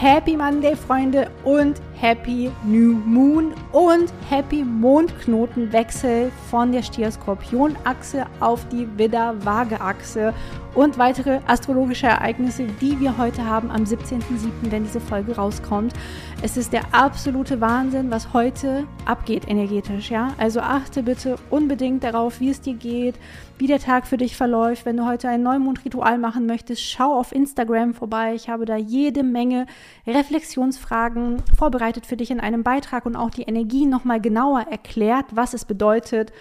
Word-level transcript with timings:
Happy 0.00 0.34
Monday, 0.34 0.74
Freunde, 0.74 1.30
und 1.44 1.78
Happy 2.00 2.50
New 2.64 2.94
Moon 3.04 3.52
und 3.72 4.10
Happy 4.30 4.64
Mondknotenwechsel 4.64 6.32
von 6.50 6.72
der 6.72 6.82
Stier-Skorpion-Achse 6.82 8.24
auf 8.40 8.66
die 8.70 8.88
Widder-Waage-Achse 8.96 10.32
und 10.74 10.98
weitere 10.98 11.40
astrologische 11.46 12.06
Ereignisse, 12.06 12.66
die 12.80 12.98
wir 13.00 13.18
heute 13.18 13.44
haben 13.44 13.70
am 13.70 13.82
17.07., 13.82 14.70
wenn 14.70 14.84
diese 14.84 15.00
Folge 15.00 15.36
rauskommt. 15.36 15.92
Es 16.42 16.56
ist 16.56 16.72
der 16.72 16.94
absolute 16.94 17.60
Wahnsinn, 17.60 18.10
was 18.10 18.32
heute 18.32 18.86
abgeht 19.04 19.48
energetisch, 19.48 20.10
ja? 20.10 20.32
Also 20.38 20.60
achte 20.60 21.02
bitte 21.02 21.36
unbedingt 21.50 22.04
darauf, 22.04 22.40
wie 22.40 22.50
es 22.50 22.60
dir 22.60 22.74
geht, 22.74 23.16
wie 23.58 23.66
der 23.66 23.78
Tag 23.78 24.06
für 24.06 24.16
dich 24.16 24.36
verläuft. 24.36 24.86
Wenn 24.86 24.96
du 24.96 25.06
heute 25.06 25.28
ein 25.28 25.42
Neumondritual 25.42 26.18
machen 26.18 26.46
möchtest, 26.46 26.82
schau 26.82 27.18
auf 27.18 27.32
Instagram 27.32 27.92
vorbei. 27.92 28.34
Ich 28.34 28.48
habe 28.48 28.64
da 28.64 28.76
jede 28.76 29.22
Menge 29.22 29.66
Reflexionsfragen 30.06 31.42
vorbereitet 31.58 32.06
für 32.06 32.16
dich 32.16 32.30
in 32.30 32.40
einem 32.40 32.62
Beitrag 32.62 33.04
und 33.04 33.16
auch 33.16 33.30
die 33.30 33.42
Energie 33.42 33.86
nochmal 33.86 34.20
genauer 34.20 34.66
erklärt, 34.70 35.26
was 35.32 35.52
es 35.52 35.64
bedeutet 35.64 36.32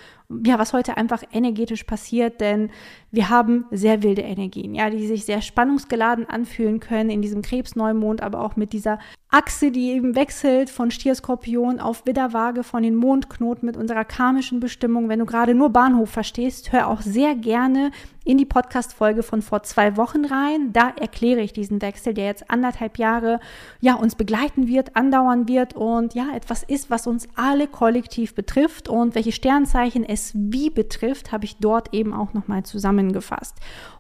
ja, 0.46 0.60
was 0.60 0.74
heute 0.74 0.96
einfach 0.96 1.24
energetisch 1.32 1.84
passiert, 1.84 2.40
denn 2.40 2.70
wir 3.12 3.30
haben 3.30 3.66
sehr 3.72 4.04
wilde 4.04 4.19
Energien, 4.22 4.76
ja, 4.76 4.90
die 4.90 5.08
sich 5.08 5.26
sehr 5.26 5.42
spannungsgeladen 5.42 6.30
anfühlen 6.30 6.80
können 6.80 7.10
in 7.10 7.22
diesem 7.22 7.42
Krebsneumond, 7.42 8.22
aber 8.22 8.42
auch 8.42 8.56
mit 8.56 8.74
dieser 8.74 9.00
Achse, 9.30 9.72
die 9.72 9.92
eben 9.92 10.16
wechselt 10.16 10.70
von 10.70 10.92
Stierskorpion 10.92 11.80
auf 11.80 12.06
Widderwaage 12.06 12.64
von 12.64 12.84
den 12.84 12.96
Mondknoten 12.96 13.66
mit 13.66 13.78
unserer 13.78 14.06
karmischen 14.06 14.60
Bestimmung. 14.60 15.08
Wenn 15.08 15.20
du 15.20 15.26
gerade 15.26 15.54
nur 15.54 15.70
Bahnhof 15.70 16.10
verstehst, 16.10 16.72
hör 16.72 16.88
auch 16.88 17.02
sehr 17.02 17.36
gerne 17.36 17.92
in 18.30 18.38
die 18.38 18.46
Podcast-Folge 18.46 19.24
von 19.24 19.42
vor 19.42 19.64
zwei 19.64 19.98
Wochen 19.98 20.24
rein. 20.24 20.72
Da 20.72 20.90
erkläre 20.90 21.42
ich 21.42 21.52
diesen 21.52 21.82
Wechsel, 21.82 22.14
der 22.14 22.26
jetzt 22.26 22.52
anderthalb 22.52 23.00
Jahre 23.00 23.40
ja 23.82 23.96
uns 23.96 24.14
begleiten 24.14 24.68
wird, 24.68 24.96
andauern 24.96 25.48
wird 25.48 25.74
und 25.74 26.14
ja 26.14 26.28
etwas 26.36 26.62
ist, 26.62 26.92
was 26.92 27.08
uns 27.08 27.28
alle 27.36 27.66
kollektiv 27.66 28.36
betrifft 28.36 28.88
und 28.88 29.16
welche 29.16 29.32
Sternzeichen 29.32 30.06
es 30.08 30.32
wie 30.36 30.70
betrifft, 30.70 31.32
habe 31.32 31.46
ich 31.46 31.58
dort 31.58 31.92
eben 31.92 32.14
auch 32.14 32.36
nochmal 32.36 32.62
zusammengefasst. 32.62 33.56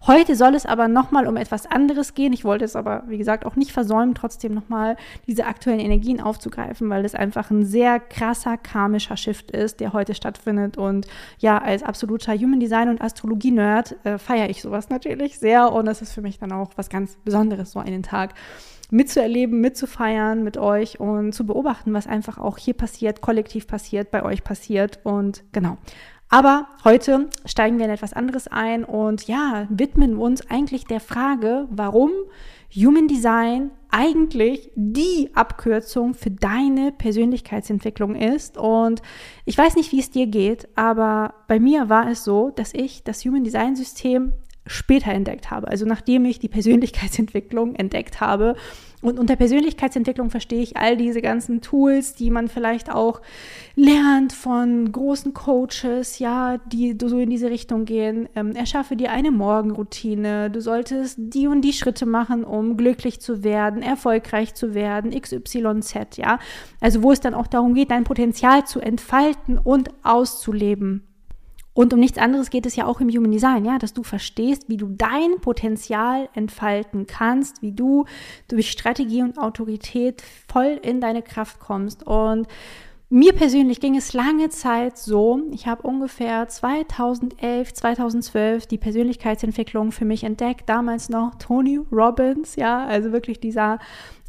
Heute 0.05 0.35
soll 0.35 0.53
es 0.53 0.67
aber 0.67 0.87
nochmal 0.87 1.25
um 1.25 1.35
etwas 1.35 1.65
anderes 1.65 2.13
gehen. 2.13 2.31
Ich 2.31 2.45
wollte 2.45 2.65
es 2.65 2.75
aber, 2.75 3.05
wie 3.07 3.17
gesagt, 3.17 3.47
auch 3.47 3.55
nicht 3.55 3.71
versäumen, 3.71 4.13
trotzdem 4.13 4.53
nochmal 4.53 4.95
diese 5.25 5.47
aktuellen 5.47 5.79
Energien 5.79 6.21
aufzugreifen, 6.21 6.87
weil 6.91 7.03
es 7.03 7.15
einfach 7.15 7.49
ein 7.49 7.65
sehr 7.65 7.99
krasser 7.99 8.57
karmischer 8.57 9.17
Shift 9.17 9.49
ist, 9.49 9.79
der 9.79 9.91
heute 9.91 10.13
stattfindet 10.13 10.77
und 10.77 11.07
ja, 11.39 11.57
als 11.57 11.81
absoluter 11.81 12.35
Human 12.35 12.59
Design 12.59 12.89
und 12.89 13.01
Astrologie-Nerd 13.01 13.95
äh, 14.05 14.18
feiere 14.19 14.49
ich 14.49 14.61
sowas 14.61 14.89
natürlich 14.89 15.39
sehr 15.39 15.71
und 15.71 15.87
es 15.87 16.01
ist 16.01 16.13
für 16.13 16.21
mich 16.21 16.37
dann 16.39 16.51
auch 16.51 16.71
was 16.75 16.89
ganz 16.89 17.17
Besonderes, 17.23 17.71
so 17.71 17.79
einen 17.79 18.03
Tag 18.03 18.33
mitzuerleben, 18.91 19.59
mitzufeiern 19.61 20.43
mit 20.43 20.57
euch 20.57 20.99
und 20.99 21.33
zu 21.33 21.45
beobachten, 21.45 21.93
was 21.93 22.07
einfach 22.07 22.37
auch 22.37 22.57
hier 22.57 22.73
passiert, 22.73 23.21
kollektiv 23.21 23.67
passiert, 23.67 24.11
bei 24.11 24.23
euch 24.23 24.43
passiert 24.43 24.99
und 25.03 25.43
genau. 25.51 25.77
Aber 26.29 26.67
heute 26.83 27.27
steigen 27.45 27.79
wir 27.79 27.85
in 27.85 27.91
etwas 27.91 28.13
anderes 28.13 28.47
ein 28.47 28.83
und 28.83 29.27
ja, 29.27 29.65
widmen 29.69 30.15
uns 30.15 30.47
eigentlich 30.49 30.85
der 30.85 30.99
Frage, 30.99 31.67
warum 31.71 32.11
Human 32.75 33.07
Design 33.07 33.71
eigentlich 33.91 34.71
die 34.75 35.31
Abkürzung 35.33 36.13
für 36.13 36.29
deine 36.29 36.91
Persönlichkeitsentwicklung 36.91 38.15
ist. 38.15 38.57
Und 38.57 39.01
ich 39.45 39.57
weiß 39.57 39.75
nicht, 39.75 39.91
wie 39.91 39.99
es 39.99 40.11
dir 40.11 40.27
geht, 40.27 40.67
aber 40.75 41.33
bei 41.47 41.59
mir 41.59 41.89
war 41.89 42.07
es 42.09 42.23
so, 42.23 42.51
dass 42.51 42.73
ich 42.73 43.03
das 43.03 43.25
Human 43.25 43.43
Design 43.43 43.75
System 43.75 44.33
später 44.67 45.11
entdeckt 45.11 45.49
habe, 45.49 45.67
also 45.67 45.85
nachdem 45.85 46.25
ich 46.25 46.37
die 46.37 46.47
Persönlichkeitsentwicklung 46.47 47.75
entdeckt 47.75 48.21
habe. 48.21 48.55
Und 49.01 49.17
unter 49.17 49.37
Persönlichkeitsentwicklung 49.37 50.29
verstehe 50.29 50.61
ich 50.61 50.75
all 50.75 50.97
diese 50.97 51.21
ganzen 51.21 51.61
Tools, 51.61 52.15
die 52.15 52.29
man 52.29 52.49
vielleicht 52.49 52.91
auch 52.91 53.21
lernt 53.75 54.33
von 54.33 54.91
großen 54.91 55.33
Coaches, 55.33 56.19
ja, 56.19 56.57
die 56.57 56.97
so 57.01 57.17
in 57.17 57.29
diese 57.29 57.49
Richtung 57.49 57.85
gehen. 57.85 58.27
Ähm, 58.35 58.51
erschaffe 58.51 58.97
dir 58.97 59.11
eine 59.11 59.31
Morgenroutine. 59.31 60.51
Du 60.51 60.59
solltest 60.59 61.17
die 61.17 61.47
und 61.47 61.61
die 61.61 61.71
Schritte 61.71 62.05
machen, 62.05 62.43
um 62.43 62.75
glücklich 62.75 63.21
zu 63.21 63.43
werden, 63.43 63.81
erfolgreich 63.81 64.53
zu 64.53 64.73
werden, 64.73 65.11
XYZ, 65.11 66.17
ja. 66.17 66.39
Also 66.81 67.01
wo 67.01 67.13
es 67.13 67.21
dann 67.21 67.33
auch 67.33 67.47
darum 67.47 67.75
geht, 67.75 67.91
dein 67.91 68.03
Potenzial 68.03 68.65
zu 68.65 68.81
entfalten 68.81 69.57
und 69.57 69.91
auszuleben. 70.03 71.08
Und 71.73 71.93
um 71.93 71.99
nichts 71.99 72.17
anderes 72.17 72.49
geht 72.49 72.65
es 72.65 72.75
ja 72.75 72.85
auch 72.85 72.99
im 72.99 73.09
Human 73.09 73.31
Design, 73.31 73.63
ja, 73.63 73.77
dass 73.77 73.93
du 73.93 74.03
verstehst, 74.03 74.67
wie 74.67 74.77
du 74.77 74.89
dein 74.89 75.39
Potenzial 75.39 76.27
entfalten 76.33 77.07
kannst, 77.07 77.61
wie 77.61 77.71
du 77.71 78.05
durch 78.47 78.71
Strategie 78.71 79.21
und 79.21 79.37
Autorität 79.37 80.21
voll 80.47 80.79
in 80.81 80.99
deine 80.99 81.21
Kraft 81.21 81.59
kommst. 81.59 82.05
Und 82.05 82.47
mir 83.11 83.33
persönlich 83.33 83.79
ging 83.79 83.95
es 83.95 84.13
lange 84.13 84.49
Zeit 84.49 84.97
so, 84.97 85.41
ich 85.51 85.65
habe 85.65 85.81
ungefähr 85.81 86.47
2011, 86.47 87.73
2012 87.73 88.67
die 88.67 88.77
Persönlichkeitsentwicklung 88.77 89.91
für 89.91 90.05
mich 90.05 90.23
entdeckt, 90.23 90.69
damals 90.69 91.09
noch 91.09 91.33
Tony 91.35 91.79
Robbins, 91.91 92.55
ja, 92.55 92.85
also 92.85 93.11
wirklich 93.11 93.39
dieser 93.39 93.79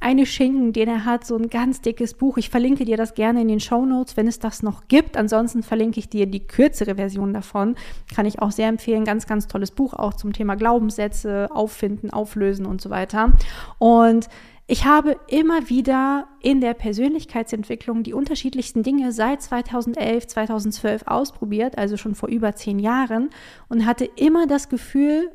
eine 0.01 0.25
Schinken, 0.25 0.73
den 0.73 0.89
er 0.89 1.05
hat, 1.05 1.27
so 1.27 1.37
ein 1.37 1.51
ganz 1.51 1.83
dickes 1.83 2.15
Buch. 2.15 2.39
Ich 2.39 2.49
verlinke 2.49 2.87
dir 2.87 2.97
das 2.97 3.13
gerne 3.13 3.43
in 3.43 3.49
den 3.49 3.61
Show 3.61 3.85
Notes, 3.85 4.17
wenn 4.17 4.27
es 4.27 4.39
das 4.39 4.63
noch 4.63 4.89
gibt. 4.89 5.19
Ansonsten 5.19 5.63
verlinke 5.63 6.01
ich 6.01 6.09
dir 6.09 6.25
die 6.25 6.47
kürzere 6.47 6.95
Version 6.95 7.35
davon. 7.35 7.77
Kann 8.15 8.25
ich 8.25 8.41
auch 8.41 8.51
sehr 8.51 8.69
empfehlen. 8.69 9.05
Ganz, 9.05 9.27
ganz 9.27 9.47
tolles 9.47 9.71
Buch 9.71 9.93
auch 9.93 10.15
zum 10.15 10.33
Thema 10.33 10.55
Glaubenssätze, 10.55 11.49
auffinden, 11.53 12.11
auflösen 12.11 12.65
und 12.65 12.81
so 12.81 12.89
weiter. 12.89 13.35
Und 13.79 14.29
ich 14.71 14.85
habe 14.85 15.17
immer 15.27 15.69
wieder 15.69 16.29
in 16.41 16.61
der 16.61 16.75
Persönlichkeitsentwicklung 16.75 18.05
die 18.05 18.15
unterschiedlichsten 18.15 18.85
Dinge 18.85 19.11
seit 19.11 19.43
2011, 19.43 20.29
2012 20.29 21.03
ausprobiert, 21.09 21.77
also 21.77 21.97
schon 21.97 22.15
vor 22.15 22.29
über 22.29 22.55
zehn 22.55 22.79
Jahren, 22.79 23.31
und 23.69 23.85
hatte 23.85 24.05
immer 24.05 24.47
das 24.47 24.69
Gefühl, 24.69 25.33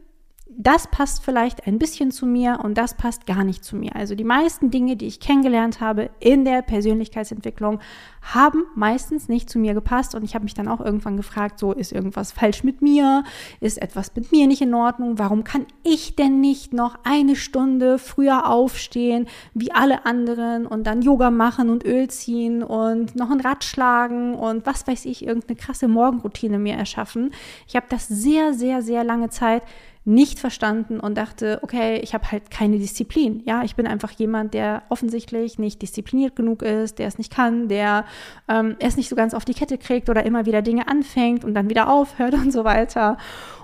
das 0.47 0.88
passt 0.88 1.23
vielleicht 1.23 1.66
ein 1.66 1.79
bisschen 1.79 2.11
zu 2.11 2.28
mir 2.28 2.59
und 2.63 2.78
das 2.78 2.94
passt 2.94 3.25
gar 3.25 3.44
nicht 3.44 3.63
zu 3.63 3.75
mir. 3.75 3.95
Also 3.95 4.13
die 4.13 4.23
meisten 4.23 4.69
Dinge, 4.69 4.95
die 4.95 5.07
ich 5.07 5.19
kennengelernt 5.19 5.81
habe 5.81 6.11
in 6.19 6.45
der 6.45 6.61
Persönlichkeitsentwicklung, 6.61 7.79
haben 8.22 8.63
meistens 8.75 9.28
nicht 9.28 9.50
zu 9.50 9.57
mir 9.57 9.73
gepasst 9.73 10.13
und 10.13 10.23
ich 10.23 10.35
habe 10.35 10.44
mich 10.44 10.53
dann 10.53 10.67
auch 10.67 10.79
irgendwann 10.79 11.17
gefragt, 11.17 11.59
so 11.59 11.73
ist 11.73 11.91
irgendwas 11.91 12.31
falsch 12.31 12.63
mit 12.63 12.83
mir? 12.83 13.23
Ist 13.59 13.81
etwas 13.81 14.16
mit 14.16 14.31
mir 14.31 14.45
nicht 14.45 14.61
in 14.61 14.73
Ordnung? 14.75 15.17
Warum 15.17 15.44
kann 15.44 15.66
ich 15.83 16.16
denn 16.16 16.41
nicht 16.41 16.73
noch 16.73 17.00
eine 17.03 17.35
Stunde 17.35 17.97
früher 17.97 18.47
aufstehen 18.47 19.27
wie 19.56 19.72
alle 19.72 20.06
anderen 20.06 20.67
und 20.67 20.85
dann 20.85 21.01
Yoga 21.01 21.31
machen 21.31 21.69
und 21.69 21.83
Öl 21.83 22.07
ziehen 22.09 22.62
und 22.62 23.16
noch 23.16 23.31
ein 23.31 23.41
Rad 23.41 23.63
schlagen 23.63 24.35
und 24.35 24.66
was 24.67 24.88
weiß 24.88 25.06
ich, 25.06 25.25
irgendeine 25.25 25.57
krasse 25.57 25.88
Morgenroutine 25.88 26.59
mir 26.59 26.75
erschaffen? 26.75 27.31
Ich 27.67 27.75
habe 27.75 27.88
das 27.89 28.07
sehr, 28.07 28.53
sehr, 28.53 28.83
sehr 28.83 29.03
lange 29.03 29.29
Zeit 29.29 29.63
nicht 30.06 30.40
verstanden 30.40 31.00
und 31.00 31.18
dachte, 31.18 31.60
okay, 31.64 32.00
ich 32.04 32.14
habe 32.14 32.32
halt 32.32 32.52
keine 32.52 32.78
Disziplin. 32.78 33.42
Ja, 33.46 33.64
ich 33.64 33.76
bin 33.76 33.88
einfach 33.88 34.12
jemand, 34.12 34.54
der 34.54 34.84
offensichtlich 34.90 35.58
nicht 35.58 35.82
diszipliniert 35.82 36.36
genug 36.36 36.62
ist, 36.62 37.00
der 37.00 37.08
es 37.08 37.18
nicht 37.18 37.34
kann, 37.34 37.68
der 37.68 38.06
ähm, 38.48 38.76
es 38.80 38.98
nicht 38.98 39.10
so 39.10 39.16
ganz 39.16 39.34
auf 39.34 39.46
die 39.46 39.56
Kette 39.56 39.80
kriegt 39.80 40.10
oder 40.10 40.24
immer 40.24 40.46
wieder 40.46 40.62
Dinge 40.62 40.88
anfängt 40.88 41.44
und 41.44 41.56
dann 41.56 41.70
wieder 41.70 41.90
aufhört 41.92 42.34
und 42.36 42.54
so 42.54 42.64
weiter. 42.64 43.18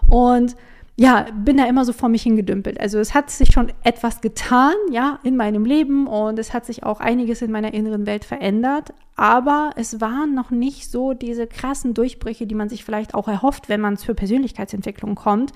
Und 0.09 0.55
ja, 0.97 1.27
bin 1.33 1.57
da 1.57 1.65
immer 1.65 1.85
so 1.85 1.93
vor 1.93 2.09
mich 2.09 2.23
hingedümpelt. 2.23 2.79
Also 2.79 2.99
es 2.99 3.13
hat 3.13 3.29
sich 3.29 3.51
schon 3.53 3.71
etwas 3.83 4.21
getan, 4.21 4.73
ja, 4.91 5.19
in 5.23 5.37
meinem 5.37 5.63
Leben 5.63 6.05
und 6.05 6.37
es 6.37 6.53
hat 6.53 6.65
sich 6.65 6.83
auch 6.83 6.99
einiges 6.99 7.41
in 7.41 7.51
meiner 7.51 7.73
inneren 7.73 8.05
Welt 8.05 8.25
verändert, 8.25 8.93
aber 9.15 9.71
es 9.77 10.01
waren 10.01 10.33
noch 10.33 10.51
nicht 10.51 10.91
so 10.91 11.13
diese 11.13 11.47
krassen 11.47 11.93
Durchbrüche, 11.93 12.45
die 12.45 12.55
man 12.55 12.69
sich 12.69 12.83
vielleicht 12.83 13.13
auch 13.13 13.27
erhofft, 13.27 13.69
wenn 13.69 13.81
man 13.81 13.97
zur 13.97 14.15
Persönlichkeitsentwicklung 14.15 15.15
kommt. 15.15 15.53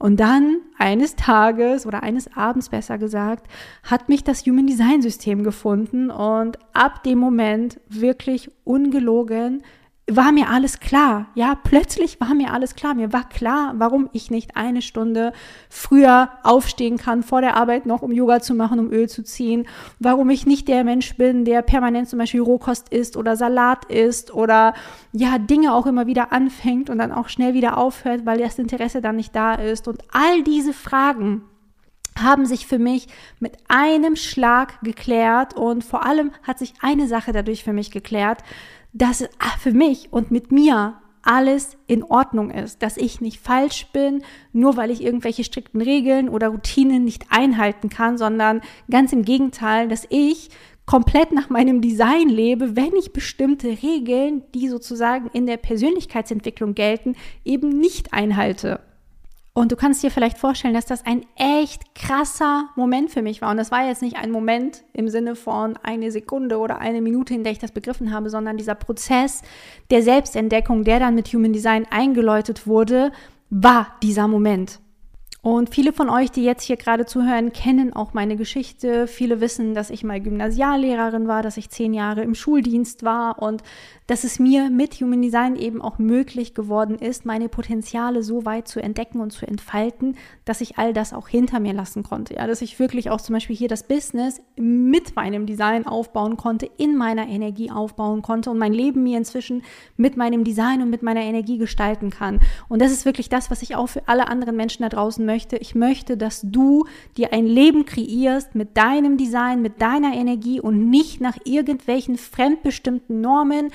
Und 0.00 0.18
dann 0.18 0.62
eines 0.78 1.14
Tages 1.14 1.84
oder 1.84 2.02
eines 2.02 2.34
Abends 2.34 2.70
besser 2.70 2.96
gesagt, 2.96 3.46
hat 3.82 4.08
mich 4.08 4.24
das 4.24 4.46
Human 4.46 4.66
Design 4.66 5.02
System 5.02 5.44
gefunden 5.44 6.10
und 6.10 6.58
ab 6.72 7.02
dem 7.02 7.18
Moment 7.18 7.78
wirklich 7.86 8.50
ungelogen 8.64 9.62
war 10.08 10.32
mir 10.32 10.48
alles 10.48 10.80
klar. 10.80 11.26
Ja, 11.34 11.54
plötzlich 11.54 12.20
war 12.20 12.34
mir 12.34 12.52
alles 12.52 12.74
klar. 12.74 12.94
Mir 12.94 13.12
war 13.12 13.28
klar, 13.28 13.74
warum 13.76 14.08
ich 14.12 14.30
nicht 14.30 14.56
eine 14.56 14.82
Stunde 14.82 15.32
früher 15.68 16.30
aufstehen 16.42 16.96
kann 16.98 17.22
vor 17.22 17.40
der 17.40 17.56
Arbeit 17.56 17.86
noch, 17.86 18.02
um 18.02 18.12
Yoga 18.12 18.40
zu 18.40 18.54
machen, 18.54 18.78
um 18.78 18.90
Öl 18.90 19.08
zu 19.08 19.22
ziehen. 19.22 19.66
Warum 19.98 20.30
ich 20.30 20.46
nicht 20.46 20.68
der 20.68 20.84
Mensch 20.84 21.16
bin, 21.16 21.44
der 21.44 21.62
permanent 21.62 22.08
zum 22.08 22.18
Beispiel 22.18 22.40
Rohkost 22.40 22.88
isst 22.88 23.16
oder 23.16 23.36
Salat 23.36 23.84
isst 23.86 24.34
oder 24.34 24.74
ja, 25.12 25.38
Dinge 25.38 25.74
auch 25.74 25.86
immer 25.86 26.06
wieder 26.06 26.32
anfängt 26.32 26.90
und 26.90 26.98
dann 26.98 27.12
auch 27.12 27.28
schnell 27.28 27.54
wieder 27.54 27.78
aufhört, 27.78 28.26
weil 28.26 28.38
das 28.38 28.58
Interesse 28.58 29.00
dann 29.00 29.16
nicht 29.16 29.34
da 29.34 29.54
ist. 29.54 29.86
Und 29.86 30.02
all 30.12 30.42
diese 30.42 30.72
Fragen, 30.72 31.42
haben 32.18 32.44
sich 32.44 32.66
für 32.66 32.78
mich 32.78 33.06
mit 33.38 33.56
einem 33.68 34.16
Schlag 34.16 34.80
geklärt 34.82 35.54
und 35.54 35.84
vor 35.84 36.04
allem 36.04 36.32
hat 36.42 36.58
sich 36.58 36.74
eine 36.80 37.06
Sache 37.06 37.32
dadurch 37.32 37.64
für 37.64 37.72
mich 37.72 37.90
geklärt, 37.90 38.42
dass 38.92 39.20
es 39.20 39.28
für 39.58 39.72
mich 39.72 40.12
und 40.12 40.30
mit 40.30 40.52
mir 40.52 41.00
alles 41.22 41.76
in 41.86 42.02
Ordnung 42.02 42.50
ist, 42.50 42.82
dass 42.82 42.96
ich 42.96 43.20
nicht 43.20 43.40
falsch 43.40 43.88
bin, 43.92 44.22
nur 44.52 44.76
weil 44.76 44.90
ich 44.90 45.02
irgendwelche 45.02 45.44
strikten 45.44 45.82
Regeln 45.82 46.28
oder 46.28 46.48
Routinen 46.48 47.04
nicht 47.04 47.26
einhalten 47.30 47.88
kann, 47.90 48.16
sondern 48.16 48.62
ganz 48.90 49.12
im 49.12 49.22
Gegenteil, 49.22 49.88
dass 49.88 50.06
ich 50.08 50.48
komplett 50.86 51.32
nach 51.32 51.50
meinem 51.50 51.80
Design 51.80 52.28
lebe, 52.28 52.74
wenn 52.74 52.96
ich 52.96 53.12
bestimmte 53.12 53.68
Regeln, 53.82 54.42
die 54.54 54.68
sozusagen 54.68 55.28
in 55.32 55.46
der 55.46 55.58
Persönlichkeitsentwicklung 55.58 56.74
gelten, 56.74 57.14
eben 57.44 57.68
nicht 57.68 58.12
einhalte. 58.12 58.80
Und 59.60 59.70
du 59.72 59.76
kannst 59.76 60.02
dir 60.02 60.10
vielleicht 60.10 60.38
vorstellen, 60.38 60.72
dass 60.72 60.86
das 60.86 61.04
ein 61.04 61.26
echt 61.36 61.94
krasser 61.94 62.70
Moment 62.76 63.10
für 63.10 63.20
mich 63.20 63.42
war. 63.42 63.50
Und 63.50 63.58
das 63.58 63.70
war 63.70 63.86
jetzt 63.86 64.00
nicht 64.00 64.16
ein 64.16 64.30
Moment 64.30 64.84
im 64.94 65.10
Sinne 65.10 65.36
von 65.36 65.76
eine 65.82 66.10
Sekunde 66.10 66.56
oder 66.56 66.78
eine 66.78 67.02
Minute, 67.02 67.34
in 67.34 67.44
der 67.44 67.52
ich 67.52 67.58
das 67.58 67.70
begriffen 67.70 68.10
habe, 68.10 68.30
sondern 68.30 68.56
dieser 68.56 68.74
Prozess 68.74 69.42
der 69.90 70.02
Selbstentdeckung, 70.02 70.84
der 70.84 70.98
dann 70.98 71.14
mit 71.14 71.28
Human 71.34 71.52
Design 71.52 71.86
eingeläutet 71.90 72.66
wurde, 72.66 73.12
war 73.50 73.88
dieser 74.02 74.28
Moment. 74.28 74.80
Und 75.42 75.74
viele 75.74 75.94
von 75.94 76.10
euch, 76.10 76.30
die 76.30 76.44
jetzt 76.44 76.64
hier 76.64 76.76
gerade 76.76 77.06
zuhören, 77.06 77.52
kennen 77.52 77.94
auch 77.94 78.12
meine 78.12 78.36
Geschichte. 78.36 79.06
Viele 79.06 79.40
wissen, 79.40 79.74
dass 79.74 79.88
ich 79.88 80.04
mal 80.04 80.20
Gymnasiallehrerin 80.20 81.28
war, 81.28 81.42
dass 81.42 81.56
ich 81.56 81.70
zehn 81.70 81.94
Jahre 81.94 82.22
im 82.22 82.34
Schuldienst 82.34 83.04
war 83.04 83.42
und 83.42 83.62
dass 84.10 84.24
es 84.24 84.40
mir 84.40 84.70
mit 84.70 84.94
Human 84.94 85.22
Design 85.22 85.54
eben 85.54 85.80
auch 85.80 86.00
möglich 86.00 86.52
geworden 86.52 86.96
ist, 86.96 87.24
meine 87.24 87.48
Potenziale 87.48 88.24
so 88.24 88.44
weit 88.44 88.66
zu 88.66 88.82
entdecken 88.82 89.20
und 89.20 89.30
zu 89.30 89.46
entfalten, 89.46 90.16
dass 90.44 90.60
ich 90.60 90.78
all 90.78 90.92
das 90.92 91.12
auch 91.12 91.28
hinter 91.28 91.60
mir 91.60 91.74
lassen 91.74 92.02
konnte. 92.02 92.34
Ja, 92.34 92.48
dass 92.48 92.60
ich 92.60 92.80
wirklich 92.80 93.08
auch 93.10 93.20
zum 93.20 93.34
Beispiel 93.34 93.54
hier 93.54 93.68
das 93.68 93.86
Business 93.86 94.42
mit 94.56 95.14
meinem 95.14 95.46
Design 95.46 95.86
aufbauen 95.86 96.36
konnte, 96.36 96.68
in 96.76 96.96
meiner 96.96 97.28
Energie 97.28 97.70
aufbauen 97.70 98.20
konnte 98.20 98.50
und 98.50 98.58
mein 98.58 98.72
Leben 98.72 99.04
mir 99.04 99.16
inzwischen 99.16 99.62
mit 99.96 100.16
meinem 100.16 100.42
Design 100.42 100.82
und 100.82 100.90
mit 100.90 101.04
meiner 101.04 101.22
Energie 101.22 101.58
gestalten 101.58 102.10
kann. 102.10 102.40
Und 102.68 102.82
das 102.82 102.90
ist 102.90 103.04
wirklich 103.04 103.28
das, 103.28 103.48
was 103.48 103.62
ich 103.62 103.76
auch 103.76 103.86
für 103.86 104.08
alle 104.08 104.26
anderen 104.26 104.56
Menschen 104.56 104.82
da 104.82 104.88
draußen 104.88 105.24
möchte. 105.24 105.56
Ich 105.58 105.76
möchte, 105.76 106.16
dass 106.16 106.40
du 106.42 106.84
dir 107.16 107.32
ein 107.32 107.46
Leben 107.46 107.86
kreierst 107.86 108.56
mit 108.56 108.76
deinem 108.76 109.18
Design, 109.18 109.62
mit 109.62 109.80
deiner 109.80 110.14
Energie 110.14 110.60
und 110.60 110.90
nicht 110.90 111.20
nach 111.20 111.36
irgendwelchen 111.44 112.18
fremdbestimmten 112.18 113.20
Normen, 113.20 113.70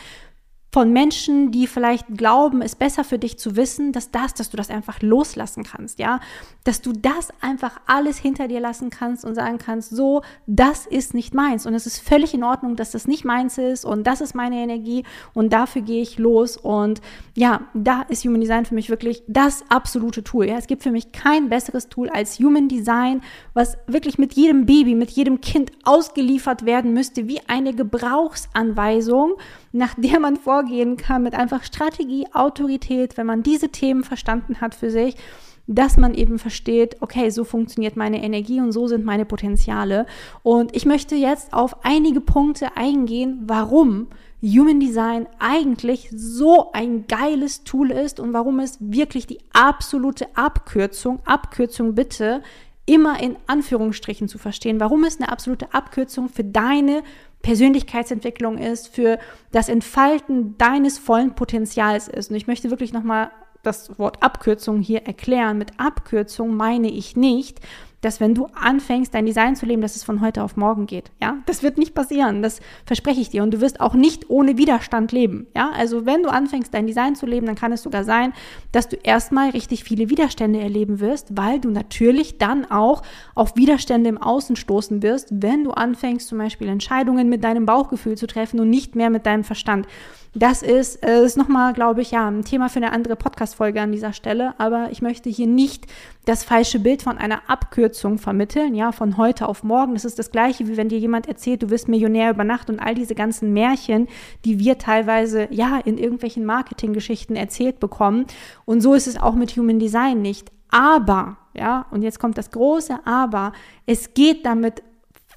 von 0.75 0.91
Menschen, 0.91 1.51
die 1.51 1.67
vielleicht 1.67 2.05
glauben, 2.17 2.61
es 2.61 2.75
besser 2.75 3.05
für 3.05 3.17
dich 3.17 3.39
zu 3.39 3.55
wissen, 3.55 3.93
dass 3.93 4.11
das, 4.11 4.33
dass 4.33 4.49
du 4.49 4.57
das 4.57 4.69
einfach 4.69 5.01
loslassen 5.01 5.63
kannst, 5.63 5.99
ja, 5.99 6.19
dass 6.65 6.81
du 6.81 6.91
das 6.91 7.29
einfach 7.39 7.79
alles 7.85 8.17
hinter 8.17 8.49
dir 8.49 8.59
lassen 8.59 8.89
kannst 8.89 9.23
und 9.23 9.35
sagen 9.35 9.57
kannst, 9.57 9.91
so, 9.91 10.21
das 10.47 10.85
ist 10.85 11.13
nicht 11.13 11.33
meins. 11.33 11.65
Und 11.65 11.75
es 11.75 11.85
ist 11.85 11.99
völlig 11.99 12.33
in 12.33 12.43
Ordnung, 12.43 12.75
dass 12.75 12.91
das 12.91 13.07
nicht 13.07 13.23
meins 13.23 13.57
ist 13.57 13.85
und 13.85 14.05
das 14.05 14.19
ist 14.19 14.35
meine 14.35 14.57
Energie 14.57 15.05
und 15.33 15.53
dafür 15.53 15.81
gehe 15.81 16.01
ich 16.01 16.17
los. 16.17 16.57
Und 16.57 16.99
ja, 17.35 17.61
da 17.73 18.01
ist 18.09 18.25
Human 18.25 18.41
Design 18.41 18.65
für 18.65 18.75
mich 18.75 18.89
wirklich 18.89 19.23
das 19.29 19.63
absolute 19.69 20.25
Tool, 20.25 20.45
ja, 20.49 20.57
es 20.57 20.67
gibt 20.67 20.83
für 20.83 20.91
mich 20.91 21.13
kein 21.13 21.47
besseres 21.47 21.87
Tool 21.87 22.09
als 22.09 22.37
Human 22.39 22.67
Design, 22.67 23.21
was 23.53 23.77
wirklich 23.87 24.17
mit 24.17 24.33
jedem 24.33 24.65
Baby, 24.65 24.95
mit 24.95 25.11
jedem 25.11 25.39
Kind 25.39 25.71
ausgeliefert 25.85 26.65
werden 26.65 26.91
müsste, 26.91 27.29
wie 27.29 27.39
eine 27.47 27.73
Gebrauchsanweisung, 27.73 29.35
nach 29.71 29.93
der 29.97 30.19
man 30.19 30.35
vorgehen 30.65 30.97
kann, 30.97 31.23
mit 31.23 31.35
einfach 31.35 31.63
Strategie, 31.63 32.25
Autorität, 32.33 33.17
wenn 33.17 33.25
man 33.25 33.43
diese 33.43 33.69
Themen 33.69 34.03
verstanden 34.03 34.61
hat 34.61 34.75
für 34.75 34.89
sich, 34.89 35.15
dass 35.67 35.97
man 35.97 36.13
eben 36.13 36.37
versteht, 36.37 37.01
okay, 37.01 37.29
so 37.31 37.43
funktioniert 37.43 37.95
meine 37.95 38.23
Energie 38.23 38.59
und 38.61 38.71
so 38.71 38.87
sind 38.87 39.03
meine 39.03 39.25
Potenziale. 39.25 40.05
Und 40.43 40.75
ich 40.75 40.85
möchte 40.85 41.15
jetzt 41.15 41.53
auf 41.53 41.83
einige 41.83 42.21
Punkte 42.21 42.77
eingehen, 42.77 43.43
warum 43.47 44.07
Human 44.43 44.79
Design 44.79 45.27
eigentlich 45.39 46.09
so 46.13 46.71
ein 46.71 47.07
geiles 47.07 47.63
Tool 47.63 47.89
ist 47.89 48.19
und 48.19 48.33
warum 48.33 48.59
es 48.59 48.77
wirklich 48.79 49.25
die 49.25 49.39
absolute 49.53 50.27
Abkürzung, 50.35 51.19
Abkürzung 51.25 51.95
bitte, 51.95 52.43
immer 52.85 53.19
in 53.19 53.35
Anführungsstrichen 53.47 54.27
zu 54.27 54.37
verstehen, 54.37 54.79
warum 54.79 55.03
es 55.03 55.19
eine 55.19 55.31
absolute 55.31 55.73
Abkürzung 55.73 56.29
für 56.29 56.43
deine 56.43 57.01
Persönlichkeitsentwicklung 57.45 58.57
ist, 58.57 58.87
für 58.87 59.19
das 59.51 59.69
Entfalten 59.69 60.57
deines 60.57 60.97
vollen 60.97 61.35
Potenzials 61.35 62.07
ist. 62.07 62.31
Und 62.31 62.37
ich 62.37 62.47
möchte 62.47 62.71
wirklich 62.71 62.91
nochmal 62.91 63.29
das 63.61 63.99
Wort 63.99 64.23
Abkürzung 64.23 64.81
hier 64.81 65.03
erklären. 65.03 65.59
Mit 65.59 65.79
Abkürzung 65.79 66.57
meine 66.57 66.89
ich 66.89 67.15
nicht, 67.15 67.59
dass 68.05 68.19
wenn 68.19 68.35
du 68.35 68.47
anfängst, 68.53 69.13
dein 69.13 69.25
Design 69.25 69.55
zu 69.55 69.65
leben, 69.65 69.81
dass 69.81 69.95
es 69.95 70.03
von 70.03 70.21
heute 70.21 70.43
auf 70.43 70.57
morgen 70.57 70.85
geht. 70.85 71.11
Ja, 71.19 71.37
das 71.47 71.63
wird 71.63 71.79
nicht 71.79 71.95
passieren. 71.95 72.43
Das 72.43 72.61
verspreche 72.85 73.19
ich 73.19 73.31
dir. 73.31 73.41
Und 73.41 73.51
du 73.51 73.61
wirst 73.61 73.81
auch 73.81 73.95
nicht 73.95 74.29
ohne 74.29 74.57
Widerstand 74.57 75.11
leben. 75.11 75.47
Ja, 75.55 75.71
also 75.75 76.05
wenn 76.05 76.21
du 76.21 76.29
anfängst, 76.29 76.73
dein 76.73 76.85
Design 76.85 77.15
zu 77.15 77.25
leben, 77.25 77.47
dann 77.47 77.55
kann 77.55 77.71
es 77.71 77.81
sogar 77.81 78.03
sein, 78.03 78.33
dass 78.71 78.87
du 78.87 78.95
erstmal 78.95 79.49
richtig 79.49 79.83
viele 79.83 80.09
Widerstände 80.09 80.59
erleben 80.59 80.99
wirst, 80.99 81.35
weil 81.35 81.59
du 81.59 81.71
natürlich 81.71 82.37
dann 82.37 82.69
auch 82.69 83.01
auf 83.33 83.55
Widerstände 83.55 84.09
im 84.09 84.21
Außen 84.21 84.55
stoßen 84.55 85.01
wirst, 85.01 85.29
wenn 85.31 85.63
du 85.63 85.71
anfängst, 85.71 86.27
zum 86.27 86.37
Beispiel 86.37 86.67
Entscheidungen 86.67 87.27
mit 87.27 87.43
deinem 87.43 87.65
Bauchgefühl 87.65 88.17
zu 88.17 88.27
treffen 88.27 88.59
und 88.59 88.69
nicht 88.69 88.95
mehr 88.95 89.09
mit 89.09 89.25
deinem 89.25 89.43
Verstand. 89.43 89.87
Das 90.37 90.61
ist, 90.61 91.01
äh, 91.01 91.23
ist 91.23 91.37
nochmal, 91.37 91.71
glaube 91.71 92.01
ich, 92.01 92.11
ja, 92.11 92.27
ein 92.27 92.43
Thema 92.43 92.67
für 92.67 92.77
eine 92.77 92.91
andere 92.91 93.15
Podcast-Folge 93.15 93.79
an 93.79 93.93
dieser 93.93 94.11
Stelle. 94.11 94.53
Aber 94.57 94.89
ich 94.91 95.01
möchte 95.01 95.29
hier 95.29 95.47
nicht 95.47 95.85
das 96.25 96.43
falsche 96.43 96.77
Bild 96.77 97.01
von 97.01 97.17
einer 97.17 97.49
Abkürzung 97.49 98.17
vermitteln, 98.17 98.75
ja, 98.75 98.91
von 98.91 99.15
heute 99.15 99.47
auf 99.47 99.63
morgen. 99.63 99.93
Das 99.93 100.03
ist 100.03 100.19
das 100.19 100.31
Gleiche, 100.31 100.67
wie 100.67 100.75
wenn 100.75 100.89
dir 100.89 100.99
jemand 100.99 101.29
erzählt, 101.29 101.63
du 101.63 101.69
wirst 101.69 101.87
Millionär 101.87 102.31
über 102.31 102.43
Nacht 102.43 102.69
und 102.69 102.81
all 102.81 102.95
diese 102.95 103.15
ganzen 103.15 103.53
Märchen, 103.53 104.09
die 104.43 104.59
wir 104.59 104.77
teilweise, 104.77 105.47
ja, 105.51 105.79
in 105.79 105.97
irgendwelchen 105.97 106.43
Marketinggeschichten 106.43 107.37
erzählt 107.37 107.79
bekommen. 107.79 108.25
Und 108.65 108.81
so 108.81 108.93
ist 108.93 109.07
es 109.07 109.17
auch 109.17 109.35
mit 109.35 109.55
Human 109.55 109.79
Design 109.79 110.21
nicht. 110.21 110.51
Aber, 110.69 111.37
ja, 111.53 111.85
und 111.91 112.01
jetzt 112.01 112.19
kommt 112.19 112.37
das 112.37 112.51
große 112.51 112.99
Aber, 113.05 113.53
es 113.85 114.13
geht 114.13 114.45
damit 114.45 114.83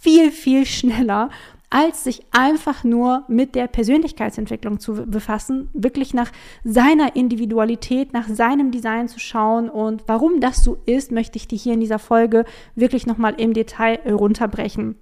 viel, 0.00 0.32
viel 0.32 0.66
schneller 0.66 1.30
als 1.70 2.04
sich 2.04 2.22
einfach 2.30 2.82
nur 2.82 3.24
mit 3.28 3.54
der 3.54 3.66
Persönlichkeitsentwicklung 3.66 4.80
zu 4.80 5.06
befassen, 5.06 5.68
wirklich 5.74 6.14
nach 6.14 6.32
seiner 6.64 7.14
Individualität, 7.14 8.12
nach 8.12 8.26
seinem 8.26 8.70
Design 8.70 9.08
zu 9.08 9.18
schauen. 9.18 9.68
Und 9.68 10.04
warum 10.06 10.40
das 10.40 10.64
so 10.64 10.78
ist, 10.86 11.12
möchte 11.12 11.36
ich 11.36 11.46
dir 11.46 11.58
hier 11.58 11.74
in 11.74 11.80
dieser 11.80 11.98
Folge 11.98 12.44
wirklich 12.74 13.06
nochmal 13.06 13.34
im 13.36 13.52
Detail 13.52 14.00
runterbrechen. 14.06 14.96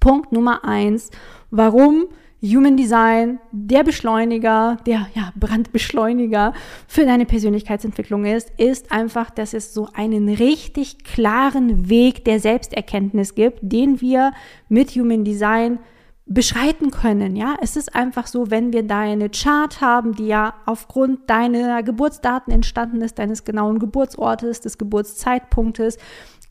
Punkt 0.00 0.32
Nummer 0.32 0.64
eins, 0.64 1.10
warum 1.50 2.06
Human 2.42 2.76
Design 2.76 3.38
der 3.52 3.84
Beschleuniger, 3.84 4.76
der 4.86 5.06
ja, 5.14 5.32
Brandbeschleuniger 5.34 6.52
für 6.86 7.06
deine 7.06 7.24
Persönlichkeitsentwicklung 7.24 8.26
ist, 8.26 8.52
ist 8.58 8.92
einfach, 8.92 9.30
dass 9.30 9.54
es 9.54 9.72
so 9.72 9.88
einen 9.94 10.28
richtig 10.28 11.04
klaren 11.04 11.88
Weg 11.88 12.24
der 12.24 12.40
Selbsterkenntnis 12.40 13.34
gibt, 13.34 13.60
den 13.62 14.00
wir 14.02 14.32
mit 14.68 14.90
Human 14.90 15.24
Design 15.24 15.78
beschreiten 16.26 16.90
können. 16.90 17.36
Ja, 17.36 17.56
es 17.60 17.76
ist 17.76 17.94
einfach 17.94 18.26
so, 18.26 18.50
wenn 18.50 18.72
wir 18.72 18.82
deine 18.82 19.28
Chart 19.30 19.80
haben, 19.80 20.14
die 20.14 20.26
ja 20.26 20.54
aufgrund 20.64 21.28
deiner 21.28 21.82
Geburtsdaten 21.82 22.52
entstanden 22.52 23.02
ist, 23.02 23.18
deines 23.18 23.44
genauen 23.44 23.78
Geburtsortes, 23.78 24.60
des 24.60 24.78
Geburtszeitpunktes, 24.78 25.98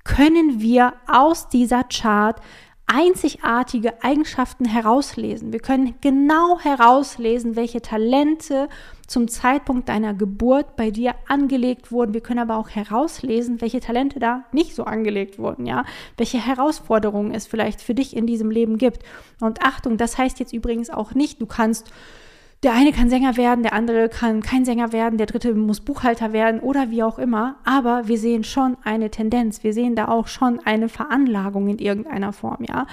können 0.04 0.60
wir 0.60 0.94
aus 1.08 1.50
dieser 1.50 1.84
Chart 1.86 2.40
einzigartige 2.86 4.04
Eigenschaften 4.04 4.66
herauslesen. 4.66 5.54
Wir 5.54 5.62
können 5.62 5.96
genau 6.02 6.60
herauslesen, 6.60 7.56
welche 7.56 7.82
Talente 7.82 8.68
zum 9.08 9.28
Zeitpunkt 9.28 9.90
deiner 9.90 10.14
Geburt 10.14 10.76
bei 10.76 10.92
dir 10.92 11.16
angelegt 11.28 11.92
wurden. 11.92 12.14
Wir 12.14 12.22
können 12.22 12.40
aber 12.40 12.58
auch 12.58 12.70
herauslesen, 12.70 13.62
welche 13.62 13.80
Talente 13.80 14.20
da 14.20 14.46
nicht 14.52 14.76
so 14.76 14.86
angelegt 14.86 15.38
wurden, 15.38 15.66
ja? 15.66 15.86
Welche 16.18 16.44
Herausforderungen 16.44 17.34
es 17.34 17.48
vielleicht 17.48 17.82
für 17.82 17.94
dich 17.94 18.16
in 18.16 18.28
diesem 18.28 18.50
Leben 18.50 18.78
gibt. 18.78 19.04
Und 19.40 19.62
Achtung, 19.62 19.98
das 19.98 20.18
heißt 20.18 20.40
jetzt 20.40 20.54
übrigens 20.54 20.90
auch 20.90 21.14
nicht, 21.14 21.42
du 21.42 21.46
kannst 21.46 21.92
der 22.64 22.72
eine 22.72 22.94
kann 22.94 23.10
Sänger 23.10 23.36
werden, 23.36 23.62
der 23.62 23.74
andere 23.74 24.08
kann 24.08 24.42
kein 24.42 24.64
Sänger 24.64 24.94
werden, 24.94 25.18
der 25.18 25.28
dritte 25.28 25.54
muss 25.54 25.82
Buchhalter 25.82 26.32
werden 26.32 26.62
oder 26.62 26.90
wie 26.92 27.04
auch 27.04 27.20
immer. 27.20 27.58
Aber 27.66 28.08
wir 28.08 28.18
sehen 28.18 28.46
schon 28.46 28.78
eine 28.84 29.12
Tendenz. 29.12 29.66
Wir 29.66 29.74
sehen 29.74 29.96
da 29.96 30.08
auch 30.08 30.28
schon 30.28 30.62
eine 30.64 30.88
Veranlagung 30.88 31.68
in 31.68 31.78
irgendeiner 31.78 32.32
Form, 32.32 32.60
ja. 32.66 32.88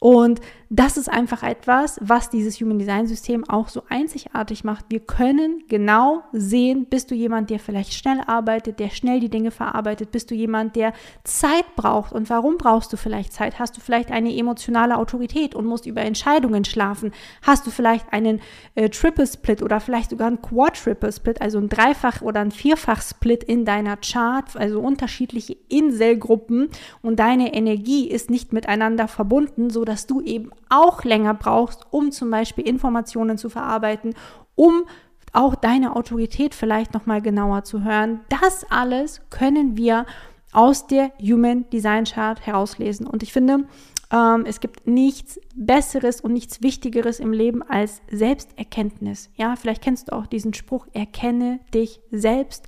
Und 0.00 0.40
das 0.68 0.96
ist 0.96 1.08
einfach 1.08 1.42
etwas, 1.42 1.98
was 2.02 2.28
dieses 2.28 2.60
Human 2.60 2.78
Design 2.78 3.06
System 3.06 3.48
auch 3.48 3.68
so 3.68 3.82
einzigartig 3.88 4.64
macht. 4.64 4.86
Wir 4.88 5.00
können 5.00 5.62
genau 5.68 6.24
sehen, 6.32 6.86
bist 6.90 7.10
du 7.10 7.14
jemand, 7.14 7.50
der 7.50 7.60
vielleicht 7.60 7.94
schnell 7.94 8.20
arbeitet, 8.26 8.80
der 8.80 8.90
schnell 8.90 9.20
die 9.20 9.28
Dinge 9.28 9.52
verarbeitet, 9.52 10.10
bist 10.10 10.30
du 10.30 10.34
jemand, 10.34 10.74
der 10.74 10.92
Zeit 11.22 11.64
braucht 11.76 12.12
und 12.12 12.28
warum 12.30 12.58
brauchst 12.58 12.92
du 12.92 12.96
vielleicht 12.96 13.32
Zeit? 13.32 13.58
Hast 13.58 13.76
du 13.76 13.80
vielleicht 13.80 14.10
eine 14.10 14.36
emotionale 14.36 14.98
Autorität 14.98 15.54
und 15.54 15.66
musst 15.66 15.86
über 15.86 16.02
Entscheidungen 16.02 16.64
schlafen? 16.64 17.12
Hast 17.42 17.66
du 17.66 17.70
vielleicht 17.70 18.12
einen 18.12 18.40
äh, 18.74 18.90
Triple 18.90 19.26
Split 19.26 19.62
oder 19.62 19.78
vielleicht 19.80 20.10
sogar 20.10 20.26
einen 20.26 20.42
Quadruple 20.42 21.12
Split, 21.12 21.40
also 21.40 21.58
ein 21.58 21.68
Dreifach- 21.68 22.22
oder 22.22 22.40
ein 22.40 22.50
Vierfach-Split 22.50 23.44
in 23.44 23.64
deiner 23.64 23.96
Chart, 23.98 24.44
also 24.56 24.80
unterschiedliche 24.80 25.56
Inselgruppen 25.68 26.68
und 27.02 27.20
deine 27.20 27.54
Energie 27.54 28.08
ist 28.08 28.30
nicht 28.30 28.52
miteinander 28.52 29.06
verbunden, 29.06 29.70
so 29.70 29.85
dass 29.86 30.06
du 30.06 30.20
eben 30.20 30.50
auch 30.68 31.04
länger 31.04 31.32
brauchst, 31.32 31.86
um 31.90 32.12
zum 32.12 32.30
Beispiel 32.30 32.68
Informationen 32.68 33.38
zu 33.38 33.48
verarbeiten, 33.48 34.14
um 34.54 34.84
auch 35.32 35.54
deine 35.54 35.96
Autorität 35.96 36.54
vielleicht 36.54 36.92
nochmal 36.92 37.22
genauer 37.22 37.64
zu 37.64 37.84
hören. 37.84 38.20
Das 38.28 38.70
alles 38.70 39.22
können 39.30 39.76
wir 39.76 40.04
aus 40.52 40.86
der 40.86 41.12
Human 41.20 41.68
Design 41.70 42.04
Chart 42.04 42.44
herauslesen. 42.44 43.06
Und 43.06 43.22
ich 43.22 43.32
finde, 43.32 43.64
ähm, 44.12 44.44
es 44.46 44.60
gibt 44.60 44.86
nichts 44.86 45.40
Besseres 45.54 46.20
und 46.20 46.32
nichts 46.32 46.62
Wichtigeres 46.62 47.18
im 47.18 47.32
Leben 47.32 47.62
als 47.62 48.02
Selbsterkenntnis. 48.10 49.30
Ja, 49.36 49.56
vielleicht 49.56 49.82
kennst 49.82 50.08
du 50.08 50.12
auch 50.12 50.26
diesen 50.26 50.54
Spruch, 50.54 50.86
erkenne 50.92 51.60
dich 51.74 52.00
selbst. 52.10 52.66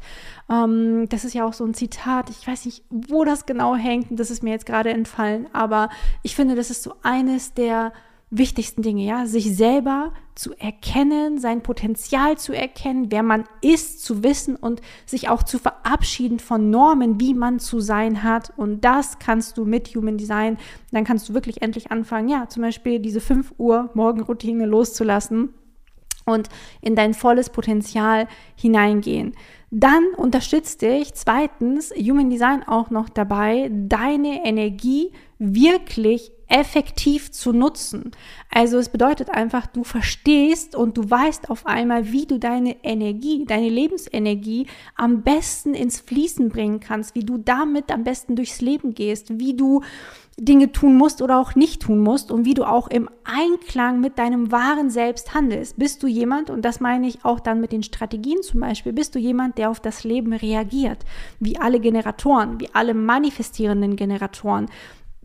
Ähm, 0.50 1.08
das 1.08 1.24
ist 1.24 1.34
ja 1.34 1.46
auch 1.46 1.52
so 1.52 1.64
ein 1.64 1.74
Zitat. 1.74 2.30
Ich 2.30 2.46
weiß 2.46 2.64
nicht, 2.64 2.84
wo 2.90 3.24
das 3.24 3.46
genau 3.46 3.76
hängt. 3.76 4.06
Das 4.18 4.30
ist 4.30 4.42
mir 4.42 4.50
jetzt 4.50 4.66
gerade 4.66 4.90
entfallen. 4.90 5.46
Aber 5.52 5.90
ich 6.22 6.34
finde, 6.34 6.56
das 6.56 6.70
ist 6.70 6.82
so 6.82 6.94
eines 7.02 7.54
der 7.54 7.92
wichtigsten 8.30 8.82
Dinge, 8.82 9.04
ja, 9.04 9.26
sich 9.26 9.56
selber 9.56 10.12
zu 10.34 10.52
erkennen, 10.58 11.38
sein 11.38 11.62
Potenzial 11.62 12.36
zu 12.36 12.52
erkennen, 12.52 13.10
wer 13.10 13.22
man 13.22 13.44
ist, 13.62 14.04
zu 14.04 14.22
wissen 14.22 14.54
und 14.54 14.82
sich 15.06 15.28
auch 15.28 15.42
zu 15.42 15.58
verabschieden 15.58 16.38
von 16.38 16.70
Normen, 16.70 17.20
wie 17.20 17.34
man 17.34 17.58
zu 17.58 17.80
sein 17.80 18.22
hat. 18.22 18.52
Und 18.56 18.84
das 18.84 19.18
kannst 19.18 19.56
du 19.56 19.64
mit 19.64 19.88
Human 19.94 20.18
Design, 20.18 20.58
dann 20.92 21.04
kannst 21.04 21.28
du 21.28 21.34
wirklich 21.34 21.62
endlich 21.62 21.90
anfangen, 21.90 22.28
ja, 22.28 22.48
zum 22.48 22.62
Beispiel 22.62 23.00
diese 23.00 23.20
5 23.20 23.54
Uhr 23.56 23.90
Morgenroutine 23.94 24.66
loszulassen 24.66 25.54
und 26.26 26.48
in 26.82 26.94
dein 26.94 27.14
volles 27.14 27.50
Potenzial 27.50 28.28
hineingehen. 28.54 29.32
Dann 29.70 30.04
unterstützt 30.16 30.82
dich 30.82 31.14
zweitens 31.14 31.92
Human 31.92 32.30
Design 32.30 32.62
auch 32.66 32.90
noch 32.90 33.08
dabei, 33.08 33.70
deine 33.72 34.44
Energie 34.44 35.12
wirklich 35.38 36.32
effektiv 36.48 37.30
zu 37.30 37.52
nutzen. 37.52 38.12
Also 38.50 38.78
es 38.78 38.88
bedeutet 38.88 39.30
einfach, 39.30 39.66
du 39.66 39.84
verstehst 39.84 40.74
und 40.74 40.96
du 40.96 41.08
weißt 41.08 41.50
auf 41.50 41.66
einmal, 41.66 42.10
wie 42.12 42.26
du 42.26 42.38
deine 42.38 42.82
Energie, 42.82 43.44
deine 43.46 43.68
Lebensenergie 43.68 44.66
am 44.96 45.22
besten 45.22 45.74
ins 45.74 46.00
Fließen 46.00 46.48
bringen 46.48 46.80
kannst, 46.80 47.14
wie 47.14 47.24
du 47.24 47.38
damit 47.38 47.92
am 47.92 48.04
besten 48.04 48.36
durchs 48.36 48.60
Leben 48.60 48.94
gehst, 48.94 49.38
wie 49.38 49.54
du 49.54 49.82
Dinge 50.40 50.70
tun 50.70 50.96
musst 50.96 51.20
oder 51.20 51.38
auch 51.38 51.56
nicht 51.56 51.82
tun 51.82 51.98
musst 51.98 52.30
und 52.30 52.44
wie 52.44 52.54
du 52.54 52.62
auch 52.64 52.88
im 52.88 53.10
Einklang 53.24 54.00
mit 54.00 54.18
deinem 54.18 54.52
wahren 54.52 54.88
Selbst 54.88 55.34
handelst. 55.34 55.76
Bist 55.78 56.02
du 56.02 56.06
jemand, 56.06 56.48
und 56.48 56.64
das 56.64 56.78
meine 56.78 57.08
ich 57.08 57.24
auch 57.24 57.40
dann 57.40 57.60
mit 57.60 57.72
den 57.72 57.82
Strategien 57.82 58.40
zum 58.42 58.60
Beispiel, 58.60 58.92
bist 58.92 59.16
du 59.16 59.18
jemand, 59.18 59.58
der 59.58 59.68
auf 59.68 59.80
das 59.80 60.04
Leben 60.04 60.32
reagiert, 60.32 60.98
wie 61.40 61.58
alle 61.58 61.80
Generatoren, 61.80 62.60
wie 62.60 62.68
alle 62.72 62.94
manifestierenden 62.94 63.96
Generatoren 63.96 64.66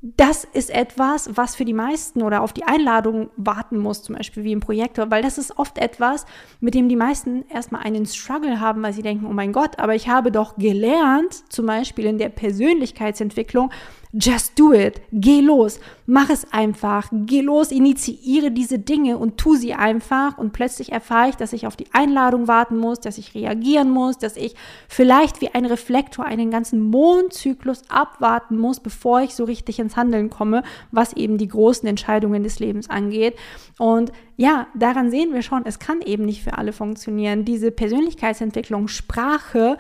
das 0.06 0.44
ist 0.44 0.70
etwas, 0.70 1.30
was 1.38 1.56
für 1.56 1.64
die 1.64 1.74
meisten 1.74 2.24
oder 2.24 2.42
auf 2.42 2.52
die 2.52 2.66
Einladung 2.66 3.30
warten 3.38 3.78
muss, 3.78 4.04
zum 4.04 4.16
Beispiel 4.18 4.44
wie 4.44 4.52
im 4.52 4.60
Projektor, 4.60 5.10
weil 5.10 5.24
das 5.24 5.38
ist 5.38 5.58
oft 5.58 5.78
etwas, 5.78 6.26
mit 6.60 6.76
dem 6.76 6.90
die 6.90 6.98
meisten 6.98 7.46
erstmal 7.48 7.84
einen 7.84 8.06
Struggle 8.06 8.60
haben, 8.60 8.84
weil 8.84 8.92
sie 8.92 9.02
denken, 9.02 9.26
oh 9.26 9.34
mein 9.34 9.54
Gott, 9.54 9.80
aber 9.80 9.96
ich 9.96 10.10
habe 10.10 10.30
doch 10.30 10.58
gelernt, 10.58 11.50
zum 11.50 11.68
Beispiel 11.68 12.06
in 12.06 12.18
der 12.18 12.28
Persönlichkeitsentwicklung, 12.28 13.72
Just 14.16 14.60
do 14.60 14.74
it. 14.74 15.02
Geh 15.12 15.42
los. 15.42 15.80
Mach 16.06 16.30
es 16.30 16.46
einfach. 16.54 17.10
Geh 17.12 17.42
los, 17.42 17.72
initiiere 17.72 18.52
diese 18.52 18.78
Dinge 18.78 19.18
und 19.18 19.40
tu 19.40 19.56
sie 19.56 19.74
einfach. 19.74 20.38
Und 20.38 20.54
plötzlich 20.54 20.92
erfahre 20.92 21.30
ich, 21.30 21.36
dass 21.36 21.52
ich 21.52 21.66
auf 21.66 21.76
die 21.76 21.88
Einladung 21.94 22.48
warten 22.48 22.78
muss, 22.78 23.00
dass 23.00 23.18
ich 23.18 23.34
reagieren 23.34 23.90
muss, 23.90 24.20
dass 24.20 24.38
ich 24.38 24.56
vielleicht 24.88 25.42
wie 25.42 25.50
ein 25.56 25.66
Reflektor 25.66 26.26
einen 26.26 26.52
ganzen 26.52 26.80
Mondzyklus 26.80 27.82
abwarten 27.90 28.60
muss, 28.60 28.80
bevor 28.80 29.22
ich 29.22 29.34
so 29.34 29.46
richtig 29.46 29.80
ins 29.80 29.98
Handeln 29.98 30.30
komme, 30.30 30.62
was 30.92 31.14
eben 31.14 31.40
die 31.40 31.48
großen 31.48 31.90
Entscheidungen 31.90 32.44
des 32.44 32.60
Lebens 32.60 32.92
angeht. 32.92 33.36
Und 33.80 34.12
ja, 34.38 34.68
daran 34.76 35.10
sehen 35.10 35.34
wir 35.34 35.42
schon, 35.42 35.66
es 35.66 35.80
kann 35.80 36.02
eben 36.02 36.26
nicht 36.26 36.44
für 36.44 36.60
alle 36.60 36.74
funktionieren. 36.74 37.46
Diese 37.46 37.72
Persönlichkeitsentwicklung, 37.72 38.88
Sprache, 38.88 39.78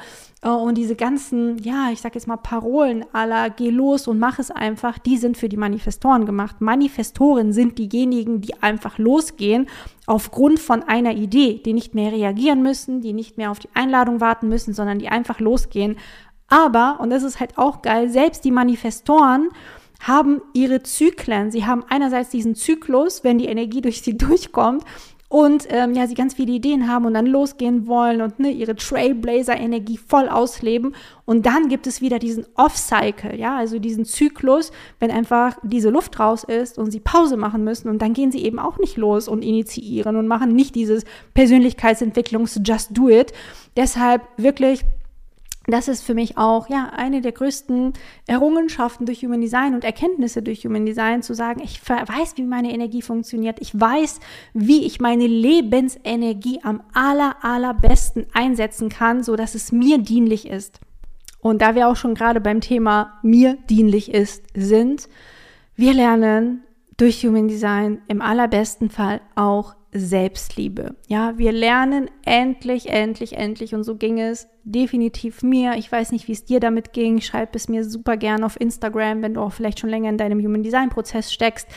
und 0.51 0.77
diese 0.77 0.95
ganzen, 0.95 1.57
ja, 1.59 1.89
ich 1.91 2.01
sag 2.01 2.15
jetzt 2.15 2.27
mal 2.27 2.38
Parolen 2.38 3.05
aller 3.13 3.50
geh 3.50 3.69
los 3.69 4.07
und 4.07 4.19
mach 4.19 4.39
es 4.39 4.51
einfach, 4.51 5.00
die 5.00 5.17
sind 5.17 5.38
für 5.38 5.47
die 5.47 5.57
Manifestoren 5.57 6.25
gemacht. 6.25 6.59
Manifestoren 6.59 7.53
sind 7.53 7.77
diejenigen, 7.77 8.41
die 8.41 8.62
einfach 8.62 8.97
losgehen 8.97 9.67
aufgrund 10.05 10.59
von 10.59 10.83
einer 10.83 11.13
Idee, 11.13 11.62
die 11.65 11.71
nicht 11.71 11.95
mehr 11.95 12.12
reagieren 12.12 12.62
müssen, 12.62 13.00
die 13.00 13.13
nicht 13.13 13.38
mehr 13.38 13.51
auf 13.51 13.59
die 13.59 13.69
Einladung 13.73 14.19
warten 14.19 14.50
müssen, 14.50 14.73
sondern 14.73 15.00
die 15.00 15.07
einfach 15.07 15.39
losgehen. 15.39 15.97
Aber, 16.50 17.00
und 17.00 17.09
das 17.09 17.23
ist 17.23 17.39
halt 17.39 17.57
auch 17.57 17.81
geil, 17.81 18.09
selbst 18.09 18.43
die 18.43 18.51
Manifestoren 18.51 19.50
haben 20.01 20.41
ihre 20.53 20.83
Zyklen. 20.83 21.51
Sie 21.51 21.65
haben 21.65 21.85
einerseits 21.88 22.29
diesen 22.29 22.55
Zyklus, 22.55 23.23
wenn 23.23 23.38
die 23.38 23.47
Energie 23.47 23.81
durch 23.81 24.01
sie 24.01 24.17
durchkommt, 24.17 24.83
und 25.33 25.65
ähm, 25.69 25.95
ja, 25.95 26.05
sie 26.05 26.13
ganz 26.13 26.35
viele 26.35 26.51
Ideen 26.51 26.87
haben 26.87 27.07
und 27.07 27.15
dann 27.15 27.25
losgehen 27.25 27.87
wollen 27.87 28.21
und 28.21 28.37
ne, 28.37 28.51
ihre 28.51 28.75
Trailblazer-Energie 28.75 29.97
voll 29.97 30.29
ausleben. 30.29 30.93
Und 31.25 31.47
dann 31.47 31.69
gibt 31.69 31.87
es 31.87 32.01
wieder 32.01 32.19
diesen 32.19 32.45
Off-Cycle, 32.53 33.39
ja, 33.39 33.57
also 33.57 33.79
diesen 33.79 34.05
Zyklus, 34.05 34.71
wenn 34.99 35.09
einfach 35.09 35.57
diese 35.63 35.89
Luft 35.89 36.19
raus 36.19 36.43
ist 36.43 36.77
und 36.77 36.91
sie 36.91 36.99
Pause 36.99 37.35
machen 37.35 37.63
müssen 37.63 37.89
und 37.89 37.99
dann 37.99 38.13
gehen 38.13 38.31
sie 38.31 38.45
eben 38.45 38.59
auch 38.59 38.77
nicht 38.77 38.95
los 38.95 39.27
und 39.27 39.41
initiieren 39.41 40.17
und 40.17 40.27
machen 40.27 40.53
nicht 40.53 40.75
dieses 40.75 41.03
Persönlichkeitsentwicklungs-Just 41.33 42.95
Do 42.95 43.09
It. 43.09 43.33
Deshalb 43.75 44.21
wirklich 44.37 44.85
das 45.65 45.88
ist 45.88 46.03
für 46.03 46.13
mich 46.13 46.38
auch 46.38 46.67
ja 46.70 46.91
eine 46.96 47.22
der 47.22 47.32
größten 47.32 47.93
Errungenschaften 48.27 49.05
durch 49.05 49.24
Human 49.24 49.39
Design 49.39 49.74
und 49.74 49.86
Erkenntnisse 49.86 50.41
durch 50.41 50.65
Human 50.65 50.86
Design 50.86 51.22
zu 51.24 51.34
sagen, 51.34 51.62
ich 51.63 51.79
weiß, 51.88 52.36
wie 52.36 52.43
meine 52.43 52.74
Energie 52.74 53.01
funktioniert, 53.01 53.58
ich 53.62 53.79
weiß, 53.79 54.20
wie 54.53 54.86
ich 54.86 55.00
meine 55.00 55.25
Lebensenergie 55.25 56.60
am 56.63 56.82
aller 56.93 57.38
allerbesten 57.41 58.25
einsetzen 58.34 58.89
kann, 58.89 59.24
so 59.24 59.36
dass 59.36 59.55
es 59.55 59.72
mir 59.72 60.00
dienlich 60.00 60.48
ist. 60.48 60.79
Und 61.39 61.62
da 61.62 61.75
wir 61.75 61.88
auch 61.88 61.96
schon 61.96 62.15
gerade 62.15 62.41
beim 62.41 62.62
Thema 62.62 63.20
mir 63.22 63.58
dienlich 63.70 64.13
ist 64.13 64.46
sind, 64.53 65.08
wir 65.75 65.93
lernen 65.93 66.63
durch 66.98 67.25
Human 67.25 67.48
Design 67.48 68.01
im 68.08 68.22
allerbesten 68.22 68.89
Fall 68.89 69.22
auch 69.36 69.75
Selbstliebe. 69.93 70.95
Ja, 71.07 71.38
wir 71.38 71.51
lernen 71.51 72.09
endlich, 72.25 72.89
endlich, 72.89 73.38
endlich 73.38 73.75
und 73.75 73.83
so 73.83 73.95
ging 73.95 74.19
es 74.19 74.47
definitiv 74.63 75.43
mir. 75.43 75.75
Ich 75.77 75.91
weiß 75.91 76.12
nicht, 76.12 76.27
wie 76.27 76.31
es 76.33 76.45
dir 76.45 76.59
damit 76.59 76.93
ging. 76.93 77.21
Schreib 77.21 77.55
es 77.55 77.69
mir 77.69 77.83
super 77.83 78.17
gern 78.17 78.43
auf 78.43 78.59
Instagram, 78.59 79.21
wenn 79.21 79.35
du 79.35 79.41
auch 79.41 79.53
vielleicht 79.53 79.79
schon 79.79 79.89
länger 79.89 80.09
in 80.09 80.17
deinem 80.17 80.39
Human 80.39 80.63
Design 80.63 80.89
Prozess 80.89 81.31
steckst. 81.31 81.67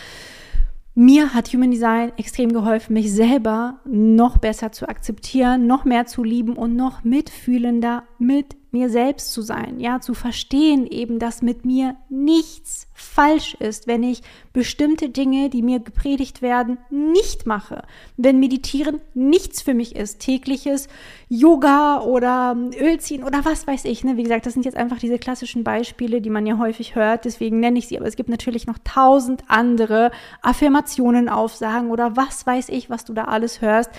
Mir 0.98 1.34
hat 1.34 1.52
Human 1.52 1.70
Design 1.70 2.12
extrem 2.16 2.52
geholfen, 2.54 2.94
mich 2.94 3.12
selber 3.12 3.80
noch 3.84 4.38
besser 4.38 4.72
zu 4.72 4.88
akzeptieren, 4.88 5.66
noch 5.66 5.84
mehr 5.84 6.06
zu 6.06 6.24
lieben 6.24 6.56
und 6.56 6.74
noch 6.74 7.04
mitfühlender 7.04 8.04
mit 8.18 8.56
mir 8.76 8.90
selbst 8.90 9.32
zu 9.32 9.40
sein, 9.40 9.80
ja, 9.80 10.00
zu 10.00 10.12
verstehen 10.12 10.86
eben, 10.86 11.18
dass 11.18 11.40
mit 11.40 11.64
mir 11.64 11.96
nichts 12.10 12.88
falsch 12.92 13.54
ist, 13.54 13.86
wenn 13.86 14.02
ich 14.02 14.22
bestimmte 14.52 15.08
Dinge, 15.08 15.48
die 15.48 15.62
mir 15.62 15.80
gepredigt 15.80 16.42
werden, 16.42 16.76
nicht 16.90 17.46
mache. 17.46 17.82
Wenn 18.16 18.38
Meditieren 18.38 19.00
nichts 19.14 19.62
für 19.62 19.72
mich 19.72 19.96
ist, 19.96 20.20
tägliches 20.20 20.88
Yoga 21.28 22.00
oder 22.00 22.54
Ölziehen 22.78 23.24
oder 23.24 23.44
was 23.44 23.66
weiß 23.66 23.86
ich, 23.86 24.04
ne? 24.04 24.18
Wie 24.18 24.22
gesagt, 24.22 24.44
das 24.44 24.52
sind 24.52 24.64
jetzt 24.64 24.76
einfach 24.76 24.98
diese 24.98 25.18
klassischen 25.18 25.64
Beispiele, 25.64 26.20
die 26.20 26.30
man 26.30 26.46
ja 26.46 26.58
häufig 26.58 26.94
hört, 26.94 27.24
deswegen 27.24 27.60
nenne 27.60 27.78
ich 27.78 27.88
sie, 27.88 27.98
aber 27.98 28.06
es 28.06 28.16
gibt 28.16 28.28
natürlich 28.28 28.66
noch 28.66 28.78
tausend 28.84 29.44
andere 29.48 30.10
Affirmationen 30.42 31.28
aufsagen 31.30 31.90
oder 31.90 32.16
was 32.16 32.46
weiß 32.46 32.68
ich, 32.68 32.90
was 32.90 33.04
du 33.04 33.14
da 33.14 33.24
alles 33.24 33.62
hörst. 33.62 33.90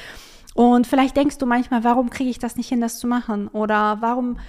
Und 0.58 0.88
vielleicht 0.88 1.16
denkst 1.16 1.38
du 1.38 1.46
manchmal, 1.46 1.84
warum 1.84 2.10
kriege 2.10 2.32
ich 2.32 2.40
das 2.40 2.56
nicht 2.56 2.68
hin, 2.68 2.82
das 2.82 2.98
zu 2.98 3.06
machen? 3.06 3.48
Oder 3.50 3.98
warum 4.00 4.40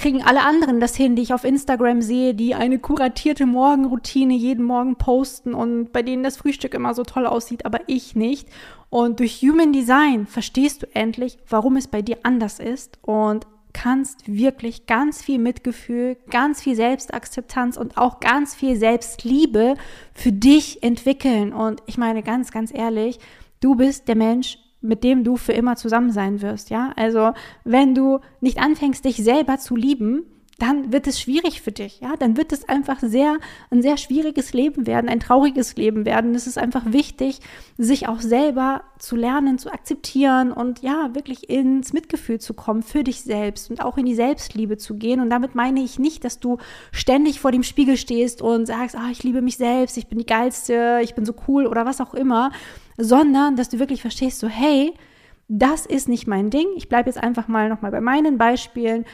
kriegen 0.00 0.22
alle 0.22 0.40
anderen 0.40 0.80
das 0.80 0.96
hin, 0.96 1.14
die 1.14 1.20
ich 1.20 1.34
auf 1.34 1.44
Instagram 1.44 2.00
sehe, 2.00 2.32
die 2.32 2.54
eine 2.54 2.78
kuratierte 2.78 3.44
Morgenroutine 3.44 4.32
jeden 4.32 4.64
Morgen 4.64 4.96
posten 4.96 5.52
und 5.52 5.92
bei 5.92 6.02
denen 6.02 6.22
das 6.22 6.38
Frühstück 6.38 6.72
immer 6.72 6.94
so 6.94 7.02
toll 7.02 7.26
aussieht, 7.26 7.66
aber 7.66 7.80
ich 7.86 8.16
nicht. 8.16 8.48
Und 8.88 9.20
durch 9.20 9.42
Human 9.42 9.74
Design 9.74 10.26
verstehst 10.26 10.82
du 10.82 10.86
endlich, 10.94 11.36
warum 11.46 11.76
es 11.76 11.86
bei 11.86 12.00
dir 12.00 12.16
anders 12.22 12.60
ist 12.60 12.98
und 13.02 13.46
kannst 13.74 14.26
wirklich 14.26 14.86
ganz 14.86 15.22
viel 15.22 15.38
Mitgefühl, 15.38 16.16
ganz 16.30 16.62
viel 16.62 16.76
Selbstakzeptanz 16.76 17.76
und 17.76 17.98
auch 17.98 18.20
ganz 18.20 18.54
viel 18.54 18.76
Selbstliebe 18.76 19.74
für 20.14 20.32
dich 20.32 20.82
entwickeln. 20.82 21.52
Und 21.52 21.82
ich 21.84 21.98
meine 21.98 22.22
ganz, 22.22 22.52
ganz 22.52 22.72
ehrlich, 22.74 23.18
du 23.60 23.74
bist 23.74 24.08
der 24.08 24.16
Mensch, 24.16 24.56
mit 24.80 25.04
dem 25.04 25.24
du 25.24 25.36
für 25.36 25.52
immer 25.52 25.76
zusammen 25.76 26.10
sein 26.10 26.42
wirst, 26.42 26.70
ja? 26.70 26.92
Also, 26.96 27.32
wenn 27.64 27.94
du 27.94 28.20
nicht 28.40 28.58
anfängst, 28.58 29.04
dich 29.04 29.16
selber 29.16 29.58
zu 29.58 29.76
lieben, 29.76 30.24
dann 30.60 30.92
wird 30.92 31.06
es 31.06 31.18
schwierig 31.18 31.62
für 31.62 31.72
dich, 31.72 32.00
ja? 32.00 32.16
Dann 32.16 32.36
wird 32.36 32.52
es 32.52 32.68
einfach 32.68 33.00
sehr, 33.00 33.38
ein 33.70 33.80
sehr 33.80 33.96
schwieriges 33.96 34.52
Leben 34.52 34.86
werden, 34.86 35.08
ein 35.08 35.18
trauriges 35.18 35.76
Leben 35.76 36.04
werden. 36.04 36.34
Es 36.34 36.46
ist 36.46 36.58
einfach 36.58 36.92
wichtig, 36.92 37.40
sich 37.78 38.08
auch 38.08 38.20
selber 38.20 38.82
zu 38.98 39.16
lernen, 39.16 39.58
zu 39.58 39.72
akzeptieren 39.72 40.52
und 40.52 40.82
ja, 40.82 41.14
wirklich 41.14 41.48
ins 41.48 41.94
Mitgefühl 41.94 42.40
zu 42.40 42.52
kommen 42.52 42.82
für 42.82 43.02
dich 43.04 43.22
selbst 43.22 43.70
und 43.70 43.82
auch 43.82 43.96
in 43.96 44.04
die 44.04 44.14
Selbstliebe 44.14 44.76
zu 44.76 44.96
gehen. 44.96 45.20
Und 45.20 45.30
damit 45.30 45.54
meine 45.54 45.80
ich 45.80 45.98
nicht, 45.98 46.24
dass 46.24 46.40
du 46.40 46.58
ständig 46.92 47.40
vor 47.40 47.52
dem 47.52 47.62
Spiegel 47.62 47.96
stehst 47.96 48.42
und 48.42 48.66
sagst, 48.66 48.96
ah, 48.96 49.08
ich 49.10 49.22
liebe 49.22 49.40
mich 49.40 49.56
selbst, 49.56 49.96
ich 49.96 50.08
bin 50.08 50.18
die 50.18 50.26
geilste, 50.26 51.00
ich 51.02 51.14
bin 51.14 51.24
so 51.24 51.34
cool 51.48 51.66
oder 51.66 51.86
was 51.86 52.02
auch 52.02 52.12
immer, 52.12 52.50
sondern 53.00 53.56
dass 53.56 53.68
du 53.68 53.78
wirklich 53.78 54.02
verstehst, 54.02 54.38
so 54.38 54.48
hey, 54.48 54.94
das 55.48 55.84
ist 55.86 56.08
nicht 56.08 56.26
mein 56.26 56.50
Ding. 56.50 56.66
Ich 56.76 56.88
bleibe 56.88 57.08
jetzt 57.08 57.22
einfach 57.22 57.48
mal 57.48 57.68
nochmal 57.68 57.90
bei 57.90 58.00
meinen 58.00 58.38
Beispielen. 58.38 59.04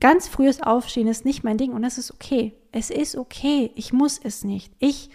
Ganz 0.00 0.26
frühes 0.26 0.60
Aufstehen 0.60 1.06
ist 1.06 1.24
nicht 1.24 1.44
mein 1.44 1.56
Ding 1.56 1.72
und 1.72 1.82
das 1.82 1.98
ist 1.98 2.12
okay. 2.12 2.52
Es 2.72 2.90
ist 2.90 3.16
okay. 3.16 3.70
Ich 3.76 3.92
muss 3.92 4.18
es 4.22 4.42
nicht. 4.42 4.72
Ich 4.80 5.10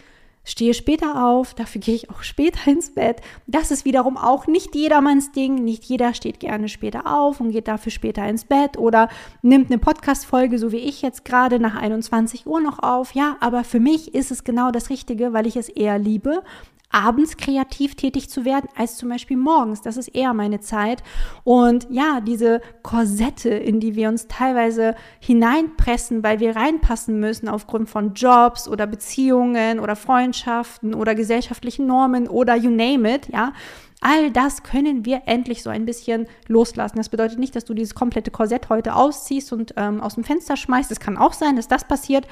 stehe 0.45 0.73
später 0.73 1.27
auf, 1.27 1.53
dafür 1.53 1.81
gehe 1.81 1.95
ich 1.95 2.09
auch 2.09 2.23
später 2.23 2.71
ins 2.71 2.93
Bett. 2.93 3.21
Das 3.45 3.71
ist 3.71 3.83
wiederum 3.83 4.17
auch 4.17 4.47
nicht 4.47 4.73
jedermanns 4.73 5.31
Ding. 5.31 5.55
Nicht 5.55 5.83
jeder 5.83 6.13
steht 6.13 6.39
gerne 6.39 6.69
später 6.69 7.13
auf 7.13 7.41
und 7.41 7.51
geht 7.51 7.67
dafür 7.67 7.91
später 7.91 8.25
ins 8.27 8.45
Bett 8.45 8.77
oder 8.77 9.09
nimmt 9.41 9.69
eine 9.69 9.79
Podcast-Folge, 9.79 10.57
so 10.57 10.71
wie 10.71 10.77
ich 10.77 11.01
jetzt 11.01 11.25
gerade 11.25 11.59
nach 11.59 11.75
21 11.75 12.47
Uhr 12.47 12.61
noch 12.61 12.79
auf. 12.79 13.13
Ja, 13.13 13.35
aber 13.41 13.63
für 13.63 13.79
mich 13.79 14.15
ist 14.15 14.31
es 14.31 14.43
genau 14.43 14.71
das 14.71 14.89
Richtige, 14.89 15.33
weil 15.33 15.45
ich 15.45 15.55
es 15.57 15.69
eher 15.69 15.99
liebe, 15.99 16.43
abends 16.89 17.37
kreativ 17.37 17.95
tätig 17.95 18.29
zu 18.29 18.45
werden, 18.45 18.67
als 18.75 18.97
zum 18.97 19.09
Beispiel 19.09 19.37
morgens. 19.37 19.81
Das 19.81 19.97
ist 19.97 20.09
eher 20.09 20.33
meine 20.33 20.59
Zeit. 20.59 21.03
Und 21.43 21.87
ja, 21.89 22.19
diese 22.21 22.61
Korsette, 22.81 23.49
in 23.49 23.79
die 23.79 23.95
wir 23.95 24.09
uns 24.09 24.27
teilweise 24.27 24.95
hineinpressen, 25.19 26.23
weil 26.23 26.39
wir 26.39 26.55
reinpassen 26.55 27.19
müssen 27.19 27.47
aufgrund 27.47 27.89
von 27.89 28.13
Jobs 28.13 28.67
oder 28.67 28.87
Beziehungen 28.87 29.79
oder 29.79 29.95
Freundschaften 29.95 30.93
oder 30.93 31.15
gesellschaftlichen 31.15 31.85
Normen 31.85 32.27
oder 32.27 32.55
you 32.55 32.71
name 32.71 33.15
it, 33.15 33.29
ja. 33.29 33.53
All 34.01 34.31
das 34.31 34.63
können 34.63 35.05
wir 35.05 35.23
endlich 35.25 35.61
so 35.61 35.69
ein 35.69 35.85
bisschen 35.85 36.27
loslassen. 36.47 36.97
Das 36.97 37.09
bedeutet 37.09 37.37
nicht, 37.37 37.53
dass 37.55 37.65
du 37.65 37.73
dieses 37.73 37.95
komplette 37.95 38.31
Korsett 38.31 38.69
heute 38.69 38.95
ausziehst 38.95 39.51
und 39.51 39.73
ähm, 39.75 39.99
aus 39.99 40.15
dem 40.15 40.23
Fenster 40.23 40.55
schmeißt. 40.55 40.89
Es 40.89 41.01
kann 41.01 41.17
auch 41.17 41.33
sein, 41.33 41.57
dass 41.57 41.67
das 41.67 41.85
passiert. 41.85 42.25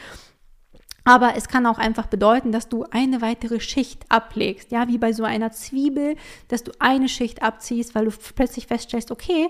Aber 1.08 1.36
es 1.38 1.48
kann 1.48 1.66
auch 1.66 1.78
einfach 1.78 2.08
bedeuten, 2.08 2.52
dass 2.52 2.68
du 2.68 2.84
eine 2.92 3.22
weitere 3.22 3.62
Schicht 3.62 4.04
ablegst. 4.10 4.72
Ja, 4.72 4.90
wie 4.90 4.98
bei 4.98 5.14
so 5.14 5.24
einer 5.24 5.54
Zwiebel, 5.54 6.18
dass 6.50 6.66
du 6.66 6.74
eine 6.80 7.08
Schicht 7.08 7.42
abziehst, 7.42 7.96
weil 7.96 8.06
du 8.06 8.12
plötzlich 8.36 8.68
feststellst, 8.68 9.10
okay, 9.10 9.48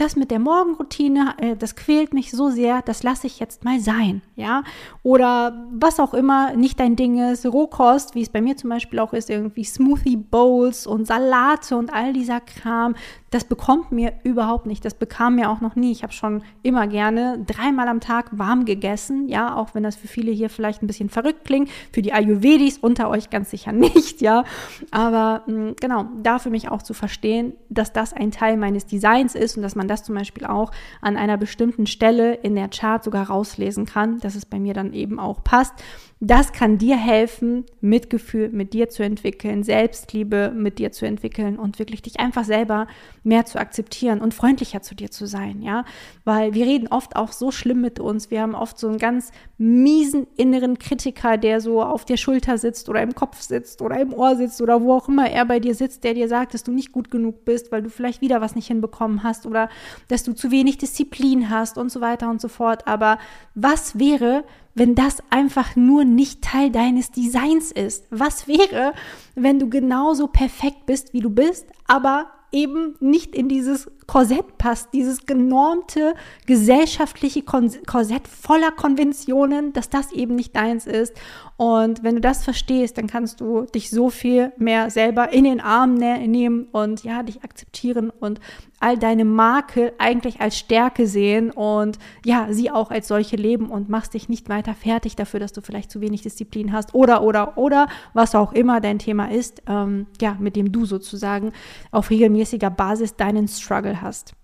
das 0.00 0.16
mit 0.16 0.30
der 0.30 0.38
Morgenroutine, 0.38 1.34
äh, 1.38 1.56
das 1.56 1.76
quält 1.76 2.14
mich 2.14 2.30
so 2.30 2.50
sehr, 2.50 2.82
das 2.82 3.02
lasse 3.02 3.26
ich 3.26 3.38
jetzt 3.38 3.64
mal 3.64 3.80
sein, 3.80 4.22
ja. 4.36 4.62
Oder 5.02 5.66
was 5.72 6.00
auch 6.00 6.14
immer 6.14 6.54
nicht 6.56 6.80
dein 6.80 6.96
Ding 6.96 7.18
ist, 7.32 7.46
Rohkost, 7.46 8.14
wie 8.14 8.22
es 8.22 8.28
bei 8.28 8.40
mir 8.40 8.56
zum 8.56 8.70
Beispiel 8.70 8.98
auch 8.98 9.12
ist, 9.12 9.30
irgendwie 9.30 9.64
Smoothie 9.64 10.16
Bowls 10.16 10.86
und 10.86 11.06
Salate 11.06 11.76
und 11.76 11.92
all 11.92 12.12
dieser 12.12 12.40
Kram, 12.40 12.94
das 13.30 13.44
bekommt 13.44 13.92
mir 13.92 14.12
überhaupt 14.24 14.66
nicht. 14.66 14.84
Das 14.84 14.94
bekam 14.94 15.36
mir 15.36 15.50
auch 15.50 15.60
noch 15.60 15.76
nie. 15.76 15.92
Ich 15.92 16.02
habe 16.02 16.12
schon 16.12 16.42
immer 16.62 16.88
gerne 16.88 17.38
dreimal 17.46 17.86
am 17.86 18.00
Tag 18.00 18.36
warm 18.36 18.64
gegessen, 18.64 19.28
ja, 19.28 19.54
auch 19.54 19.74
wenn 19.74 19.84
das 19.84 19.94
für 19.94 20.08
viele 20.08 20.32
hier 20.32 20.50
vielleicht 20.50 20.82
ein 20.82 20.88
bisschen 20.88 21.10
verrückt 21.10 21.44
klingt. 21.44 21.70
Für 21.92 22.02
die 22.02 22.12
Ayurvedis 22.12 22.78
unter 22.78 23.08
euch 23.08 23.30
ganz 23.30 23.50
sicher 23.50 23.72
nicht, 23.72 24.20
ja. 24.20 24.44
Aber 24.90 25.44
mm, 25.46 25.72
genau, 25.80 26.06
da 26.22 26.40
für 26.40 26.50
mich 26.50 26.68
auch 26.68 26.82
zu 26.82 26.92
verstehen, 26.92 27.54
dass 27.68 27.92
das 27.92 28.12
ein 28.12 28.32
Teil 28.32 28.56
meines 28.56 28.86
Designs 28.86 29.36
ist 29.36 29.56
und 29.56 29.62
dass 29.62 29.76
man 29.76 29.86
das 29.90 30.04
zum 30.04 30.14
Beispiel 30.14 30.46
auch 30.46 30.70
an 31.00 31.16
einer 31.16 31.36
bestimmten 31.36 31.86
Stelle 31.86 32.34
in 32.34 32.54
der 32.54 32.68
Chart 32.68 33.02
sogar 33.02 33.28
rauslesen 33.28 33.84
kann, 33.84 34.18
dass 34.20 34.34
es 34.34 34.46
bei 34.46 34.58
mir 34.58 34.74
dann 34.74 34.92
eben 34.92 35.18
auch 35.18 35.42
passt. 35.44 35.74
Das 36.22 36.52
kann 36.52 36.76
dir 36.76 36.98
helfen, 36.98 37.64
Mitgefühl 37.80 38.50
mit 38.50 38.74
dir 38.74 38.90
zu 38.90 39.02
entwickeln, 39.02 39.62
Selbstliebe 39.62 40.52
mit 40.54 40.78
dir 40.78 40.92
zu 40.92 41.06
entwickeln 41.06 41.58
und 41.58 41.78
wirklich 41.78 42.02
dich 42.02 42.20
einfach 42.20 42.44
selber 42.44 42.88
mehr 43.22 43.46
zu 43.46 43.58
akzeptieren 43.58 44.20
und 44.20 44.34
freundlicher 44.34 44.82
zu 44.82 44.94
dir 44.94 45.10
zu 45.10 45.24
sein, 45.24 45.62
ja? 45.62 45.86
Weil 46.26 46.52
wir 46.52 46.66
reden 46.66 46.88
oft 46.88 47.16
auch 47.16 47.32
so 47.32 47.50
schlimm 47.50 47.80
mit 47.80 48.00
uns. 48.00 48.30
Wir 48.30 48.42
haben 48.42 48.54
oft 48.54 48.78
so 48.78 48.88
einen 48.88 48.98
ganz 48.98 49.32
miesen 49.56 50.26
inneren 50.36 50.78
Kritiker, 50.78 51.38
der 51.38 51.62
so 51.62 51.82
auf 51.82 52.04
der 52.04 52.18
Schulter 52.18 52.58
sitzt 52.58 52.90
oder 52.90 53.00
im 53.00 53.14
Kopf 53.14 53.40
sitzt 53.40 53.80
oder 53.80 53.98
im 53.98 54.12
Ohr 54.12 54.36
sitzt 54.36 54.60
oder 54.60 54.82
wo 54.82 54.92
auch 54.92 55.08
immer 55.08 55.30
er 55.30 55.46
bei 55.46 55.58
dir 55.58 55.74
sitzt, 55.74 56.04
der 56.04 56.12
dir 56.12 56.28
sagt, 56.28 56.52
dass 56.52 56.64
du 56.64 56.70
nicht 56.70 56.92
gut 56.92 57.10
genug 57.10 57.46
bist, 57.46 57.72
weil 57.72 57.80
du 57.80 57.88
vielleicht 57.88 58.20
wieder 58.20 58.42
was 58.42 58.54
nicht 58.54 58.66
hinbekommen 58.66 59.22
hast 59.22 59.46
oder 59.46 59.70
dass 60.08 60.22
du 60.22 60.34
zu 60.34 60.50
wenig 60.50 60.76
Disziplin 60.76 61.48
hast 61.48 61.78
und 61.78 61.90
so 61.90 62.02
weiter 62.02 62.28
und 62.28 62.42
so 62.42 62.48
fort. 62.48 62.86
Aber 62.86 63.18
was 63.54 63.98
wäre, 63.98 64.44
wenn 64.74 64.94
das 64.94 65.22
einfach 65.30 65.76
nur 65.76 66.04
nicht 66.04 66.42
Teil 66.42 66.70
deines 66.70 67.10
Designs 67.10 67.72
ist? 67.72 68.06
Was 68.10 68.46
wäre, 68.48 68.94
wenn 69.34 69.58
du 69.58 69.68
genauso 69.68 70.26
perfekt 70.26 70.86
bist, 70.86 71.12
wie 71.12 71.20
du 71.20 71.30
bist, 71.30 71.66
aber 71.86 72.30
eben 72.52 72.96
nicht 73.00 73.34
in 73.34 73.48
dieses 73.48 73.90
Korsett 74.10 74.58
passt, 74.58 74.92
dieses 74.92 75.24
genormte 75.24 76.14
gesellschaftliche 76.44 77.42
Korsett 77.42 78.26
voller 78.26 78.72
Konventionen, 78.72 79.72
dass 79.72 79.88
das 79.88 80.10
eben 80.10 80.34
nicht 80.34 80.56
deins 80.56 80.88
ist. 80.88 81.14
Und 81.56 82.02
wenn 82.02 82.16
du 82.16 82.20
das 82.20 82.42
verstehst, 82.42 82.98
dann 82.98 83.06
kannst 83.06 83.40
du 83.40 83.66
dich 83.66 83.88
so 83.88 84.10
viel 84.10 84.50
mehr 84.56 84.90
selber 84.90 85.32
in 85.32 85.44
den 85.44 85.60
Arm 85.60 85.94
ne-, 85.94 86.26
nehmen 86.26 86.66
und 86.72 87.04
ja, 87.04 87.22
dich 87.22 87.44
akzeptieren 87.44 88.10
und 88.10 88.40
all 88.80 88.96
deine 88.96 89.26
Makel 89.26 89.92
eigentlich 89.98 90.40
als 90.40 90.58
Stärke 90.58 91.06
sehen 91.06 91.50
und 91.50 91.98
ja, 92.24 92.46
sie 92.50 92.70
auch 92.70 92.90
als 92.90 93.08
solche 93.08 93.36
leben 93.36 93.70
und 93.70 93.90
machst 93.90 94.14
dich 94.14 94.30
nicht 94.30 94.48
weiter 94.48 94.74
fertig 94.74 95.16
dafür, 95.16 95.38
dass 95.38 95.52
du 95.52 95.60
vielleicht 95.60 95.90
zu 95.90 96.00
wenig 96.00 96.22
Disziplin 96.22 96.72
hast 96.72 96.94
oder, 96.94 97.22
oder, 97.22 97.58
oder, 97.58 97.88
was 98.14 98.34
auch 98.34 98.54
immer 98.54 98.80
dein 98.80 98.98
Thema 98.98 99.30
ist, 99.30 99.62
ähm, 99.68 100.06
ja, 100.20 100.36
mit 100.40 100.56
dem 100.56 100.72
du 100.72 100.86
sozusagen 100.86 101.52
auf 101.90 102.08
regelmäßiger 102.08 102.70
Basis 102.70 103.16
deinen 103.16 103.46
Struggle 103.46 103.99
hast. 104.02 104.34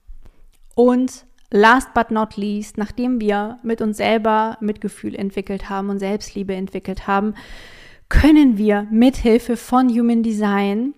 Und 0.74 1.26
last 1.50 1.94
but 1.94 2.10
not 2.10 2.36
least, 2.36 2.78
nachdem 2.78 3.20
wir 3.20 3.58
mit 3.62 3.80
uns 3.80 3.96
selber 3.96 4.58
Mitgefühl 4.60 5.14
entwickelt 5.14 5.68
haben 5.68 5.90
und 5.90 5.98
Selbstliebe 5.98 6.54
entwickelt 6.54 7.06
haben, 7.06 7.34
können 8.08 8.58
wir 8.58 8.86
mithilfe 8.90 9.56
von 9.56 9.88
Human 9.88 10.22
Design 10.22 10.94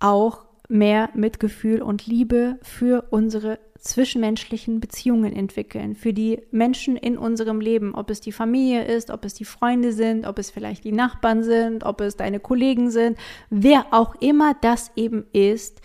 auch 0.00 0.44
mehr 0.68 1.10
Mitgefühl 1.14 1.82
und 1.82 2.06
Liebe 2.06 2.58
für 2.62 3.06
unsere 3.10 3.58
zwischenmenschlichen 3.78 4.80
Beziehungen 4.80 5.32
entwickeln, 5.34 5.94
für 5.94 6.12
die 6.12 6.42
Menschen 6.50 6.96
in 6.96 7.16
unserem 7.16 7.60
Leben, 7.60 7.94
ob 7.94 8.10
es 8.10 8.20
die 8.20 8.32
Familie 8.32 8.84
ist, 8.84 9.10
ob 9.10 9.24
es 9.24 9.34
die 9.34 9.44
Freunde 9.44 9.92
sind, 9.92 10.26
ob 10.26 10.38
es 10.38 10.50
vielleicht 10.50 10.84
die 10.84 10.92
Nachbarn 10.92 11.42
sind, 11.42 11.84
ob 11.84 12.00
es 12.00 12.16
deine 12.16 12.40
Kollegen 12.40 12.90
sind, 12.90 13.16
wer 13.48 13.86
auch 13.92 14.14
immer 14.20 14.54
das 14.60 14.90
eben 14.96 15.26
ist, 15.32 15.80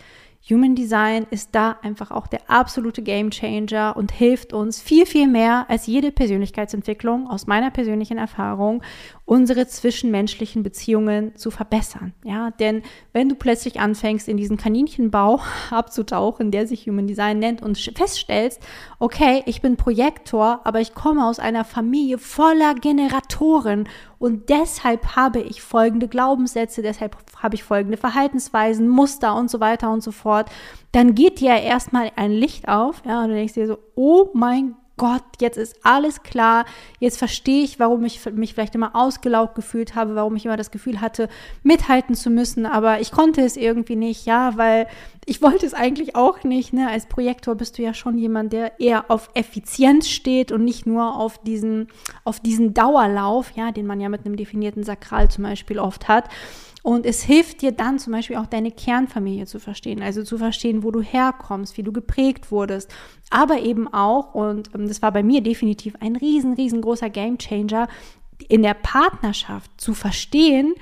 Human 0.50 0.74
Design 0.74 1.24
ist 1.30 1.54
da 1.54 1.78
einfach 1.82 2.10
auch 2.10 2.26
der 2.26 2.50
absolute 2.50 3.00
Game 3.02 3.30
Changer 3.30 3.96
und 3.96 4.10
hilft 4.10 4.52
uns 4.52 4.82
viel, 4.82 5.06
viel 5.06 5.28
mehr 5.28 5.66
als 5.68 5.86
jede 5.86 6.10
Persönlichkeitsentwicklung 6.10 7.28
aus 7.28 7.46
meiner 7.46 7.70
persönlichen 7.70 8.18
Erfahrung, 8.18 8.82
unsere 9.24 9.66
zwischenmenschlichen 9.68 10.62
Beziehungen 10.62 11.36
zu 11.36 11.50
verbessern. 11.50 12.12
Ja, 12.24 12.50
denn 12.50 12.82
wenn 13.12 13.28
du 13.28 13.34
plötzlich 13.34 13.78
anfängst, 13.78 14.28
in 14.28 14.36
diesen 14.36 14.56
Kaninchenbau 14.56 15.40
abzutauchen, 15.70 16.50
der 16.50 16.66
sich 16.66 16.86
Human 16.86 17.06
Design 17.06 17.38
nennt 17.38 17.62
und 17.62 17.78
feststellst, 17.78 18.60
okay, 18.98 19.42
ich 19.46 19.62
bin 19.62 19.76
Projektor, 19.76 20.60
aber 20.64 20.80
ich 20.80 20.94
komme 20.94 21.26
aus 21.26 21.38
einer 21.38 21.64
Familie 21.64 22.18
voller 22.18 22.74
Generatoren 22.74 23.88
und 24.18 24.48
deshalb 24.48 25.16
habe 25.16 25.40
ich 25.40 25.62
folgende 25.62 26.08
Glaubenssätze, 26.08 26.82
deshalb 26.82 27.16
habe 27.40 27.54
ich 27.54 27.64
folgende 27.64 27.96
Verhaltensweisen, 27.96 28.88
Muster 28.88 29.36
und 29.36 29.50
so 29.50 29.60
weiter 29.60 29.92
und 29.92 30.02
so 30.02 30.12
fort, 30.12 30.50
dann 30.90 31.14
geht 31.14 31.40
dir 31.40 31.54
erstmal 31.54 32.10
ein 32.16 32.32
Licht 32.32 32.68
auf, 32.68 33.02
ja, 33.06 33.22
und 33.22 33.30
du 33.30 33.34
denkst 33.34 33.54
dir 33.54 33.66
so, 33.66 33.78
oh 33.94 34.28
mein 34.34 34.76
Gott, 34.98 35.22
jetzt 35.40 35.56
ist 35.56 35.84
alles 35.84 36.22
klar, 36.22 36.66
jetzt 37.00 37.18
verstehe 37.18 37.64
ich, 37.64 37.80
warum 37.80 38.04
ich 38.04 38.24
mich 38.32 38.52
vielleicht 38.52 38.74
immer 38.74 38.94
ausgelaugt 38.94 39.54
gefühlt 39.54 39.94
habe, 39.94 40.14
warum 40.14 40.36
ich 40.36 40.44
immer 40.44 40.58
das 40.58 40.70
Gefühl 40.70 41.00
hatte, 41.00 41.28
mithalten 41.62 42.14
zu 42.14 42.28
müssen, 42.28 42.66
aber 42.66 43.00
ich 43.00 43.10
konnte 43.10 43.40
es 43.40 43.56
irgendwie 43.56 43.96
nicht, 43.96 44.26
ja, 44.26 44.56
weil 44.56 44.86
ich 45.24 45.40
wollte 45.40 45.64
es 45.64 45.72
eigentlich 45.72 46.14
auch 46.14 46.44
nicht, 46.44 46.72
ne? 46.72 46.88
Als 46.88 47.06
Projektor 47.06 47.54
bist 47.54 47.78
du 47.78 47.82
ja 47.82 47.94
schon 47.94 48.18
jemand, 48.18 48.52
der 48.52 48.80
eher 48.80 49.10
auf 49.10 49.30
Effizienz 49.34 50.08
steht 50.08 50.52
und 50.52 50.64
nicht 50.64 50.84
nur 50.84 51.16
auf 51.16 51.38
diesen, 51.38 51.88
auf 52.24 52.40
diesen 52.40 52.74
Dauerlauf, 52.74 53.52
ja, 53.52 53.72
den 53.72 53.86
man 53.86 54.00
ja 54.00 54.08
mit 54.08 54.26
einem 54.26 54.36
definierten 54.36 54.82
Sakral 54.82 55.30
zum 55.30 55.44
Beispiel 55.44 55.78
oft 55.78 56.08
hat. 56.08 56.28
Und 56.82 57.06
es 57.06 57.22
hilft 57.22 57.62
dir 57.62 57.72
dann 57.72 57.98
zum 57.98 58.12
Beispiel 58.12 58.36
auch 58.36 58.46
deine 58.46 58.72
Kernfamilie 58.72 59.46
zu 59.46 59.60
verstehen, 59.60 60.02
also 60.02 60.24
zu 60.24 60.36
verstehen, 60.36 60.82
wo 60.82 60.90
du 60.90 61.00
herkommst, 61.00 61.76
wie 61.76 61.84
du 61.84 61.92
geprägt 61.92 62.50
wurdest. 62.50 62.92
Aber 63.30 63.60
eben 63.60 63.92
auch, 63.92 64.34
und 64.34 64.70
ähm, 64.74 64.88
das 64.88 65.00
war 65.00 65.12
bei 65.12 65.22
mir 65.22 65.42
definitiv 65.42 65.94
ein 66.00 66.16
riesen, 66.16 66.54
riesengroßer 66.54 67.10
Gamechanger, 67.10 67.88
in 68.48 68.62
der 68.62 68.74
Partnerschaft 68.74 69.70
zu 69.80 69.94
verstehen, 69.94 70.74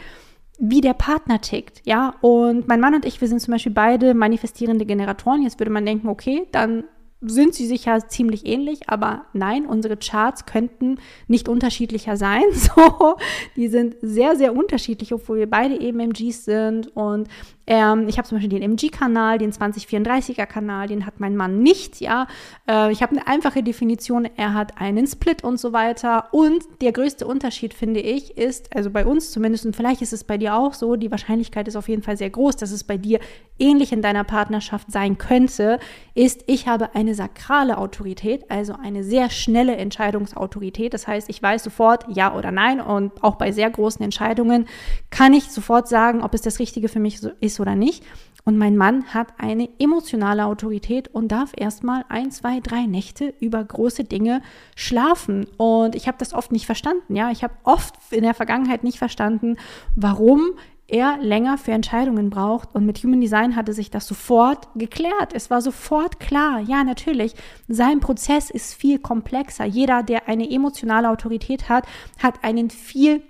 wie 0.59 0.81
der 0.81 0.95
Partner 0.95 1.41
tickt, 1.41 1.81
ja. 1.87 2.15
Und 2.21 2.69
mein 2.69 2.81
Mann 2.81 2.95
und 2.95 3.07
ich, 3.07 3.21
wir 3.21 3.29
sind 3.29 3.41
zum 3.41 3.53
Beispiel 3.53 3.73
beide 3.73 4.13
manifestierende 4.15 4.85
Generatoren. 4.85 5.43
Jetzt 5.43 5.59
würde 5.59 5.71
man 5.71 5.87
denken, 5.87 6.09
okay, 6.09 6.47
dann 6.53 6.85
sind 7.23 7.55
sie 7.55 7.67
sicher 7.67 8.09
ziemlich 8.09 8.47
ähnlich, 8.47 8.89
aber 8.89 9.27
nein, 9.35 9.67
unsere 9.67 9.97
Charts 9.97 10.47
könnten 10.47 10.99
nicht 11.29 11.49
unterschiedlicher 11.49 12.17
sein. 12.17 12.43
So, 12.61 13.17
die 13.57 13.69
sind 13.69 13.97
sehr, 14.03 14.37
sehr 14.37 14.55
unterschiedlich, 14.55 15.13
obwohl 15.13 15.39
wir 15.39 15.51
beide 15.51 15.81
eben 15.81 15.99
MGs 15.99 16.45
sind. 16.45 16.95
Und 16.95 17.29
ähm, 17.67 18.07
ich 18.09 18.19
habe 18.19 18.29
zum 18.29 18.37
Beispiel 18.37 18.59
den 18.59 18.63
MG-Kanal, 18.63 19.39
den 19.39 19.53
2034er-Kanal, 19.53 20.89
den 20.89 21.07
hat 21.07 21.21
mein 21.21 21.37
Mann 21.37 21.63
nicht. 21.63 22.01
Ja, 22.01 22.27
äh, 22.69 22.93
ich 22.93 23.03
habe 23.03 23.13
eine 23.13 23.27
einfache 23.27 23.63
Definition. 23.63 24.29
Er 24.37 24.55
hat 24.55 24.81
einen 24.81 25.07
Split 25.07 25.43
und 25.43 25.59
so 25.59 25.73
weiter. 25.73 26.29
Und 26.33 26.65
der 26.81 26.93
größte 26.93 27.27
Unterschied 27.27 27.75
finde 27.75 28.01
ich 28.01 28.37
ist, 28.37 28.75
also 28.75 28.91
bei 28.91 29.07
uns 29.07 29.31
zumindest 29.31 29.67
und 29.67 29.77
vielleicht 29.77 30.03
ist 30.03 30.13
es 30.13 30.25
bei 30.25 30.37
dir 30.37 30.57
auch 30.57 30.75
so, 30.75 30.97
die 30.97 31.11
Wahrscheinlichkeit 31.11 31.69
ist 31.69 31.77
auf 31.77 31.89
jeden 31.89 32.03
Fall 32.03 32.17
sehr 32.17 32.31
groß, 32.31 32.57
dass 32.57 32.73
es 32.73 32.85
bei 32.85 32.97
dir 32.97 33.21
ähnlich 33.59 33.93
in 33.93 34.03
deiner 34.03 34.25
Partnerschaft 34.25 34.91
sein 34.91 35.19
könnte, 35.19 35.79
ist, 36.15 36.43
ich 36.47 36.67
habe 36.67 36.95
eine 36.95 37.10
sakrale 37.15 37.79
Autorität, 37.79 38.51
also 38.51 38.75
eine 38.81 39.05
sehr 39.05 39.31
schnelle 39.31 39.77
Entscheidungsautorität. 39.77 40.95
Das 40.95 41.07
heißt, 41.07 41.29
ich 41.29 41.43
weiß 41.43 41.65
sofort 41.65 42.05
ja 42.09 42.35
oder 42.35 42.51
nein 42.51 42.81
und 42.81 43.23
auch 43.23 43.37
bei 43.37 43.53
sehr 43.53 43.71
großen 43.71 44.03
Entscheidungen 44.03 44.67
kann 45.11 45.33
ich 45.33 45.51
sofort 45.51 45.89
sagen, 45.89 46.23
ob 46.23 46.35
es 46.35 46.43
das 46.43 46.59
Richtige 46.59 46.89
für 46.89 47.01
mich 47.01 47.21
ist 47.41 47.61
oder 47.61 47.75
nicht. 47.75 48.05
Und 48.45 48.57
mein 48.57 48.77
Mann 48.77 49.05
hat 49.13 49.29
eine 49.39 49.69
emotionale 49.79 50.47
Autorität 50.47 51.09
und 51.09 51.29
darf 51.29 51.53
erstmal 51.57 52.05
ein, 52.09 52.31
zwei, 52.31 52.61
drei 52.61 52.87
Nächte 52.87 53.35
über 53.39 53.63
große 53.63 54.05
Dinge 54.05 54.43
schlafen. 54.75 55.47
Und 55.57 55.95
ich 55.95 56.09
habe 56.09 56.19
das 56.19 56.33
oft 56.33 56.51
nicht 56.51 56.67
verstanden. 56.67 57.17
Ja, 57.17 57.31
ich 57.31 57.43
habe 57.43 57.55
oft 57.65 57.95
in 58.11 58.23
der 58.23 58.35
Vergangenheit 58.35 58.83
nicht 58.83 58.99
verstanden, 58.99 59.57
warum 59.95 60.53
er 60.91 61.19
länger 61.19 61.59
für 61.59 61.73
Entscheidungen 61.73 62.31
braucht. 62.31 62.75
Und 62.75 62.87
mit 62.87 62.99
Human 62.99 63.21
Design 63.21 63.57
hatte 63.57 63.73
sich 63.73 63.91
das 63.91 64.07
sofort 64.07 64.69
geklärt. 64.75 65.33
Es 65.35 65.51
war 65.51 65.63
sofort 65.63 66.21
klar. 66.21 66.61
Ja, 66.61 66.85
natürlich. 66.85 67.35
Sein 67.69 68.01
Prozess 68.01 68.51
ist 68.51 68.75
viel 68.75 68.99
komplexer. 68.99 69.65
Jeder, 69.65 70.03
der 70.03 70.29
eine 70.29 70.51
emotionale 70.51 71.11
Autorität 71.11 71.69
hat, 71.69 71.87
hat 72.19 72.43
einen 72.43 72.71
viel 72.71 73.23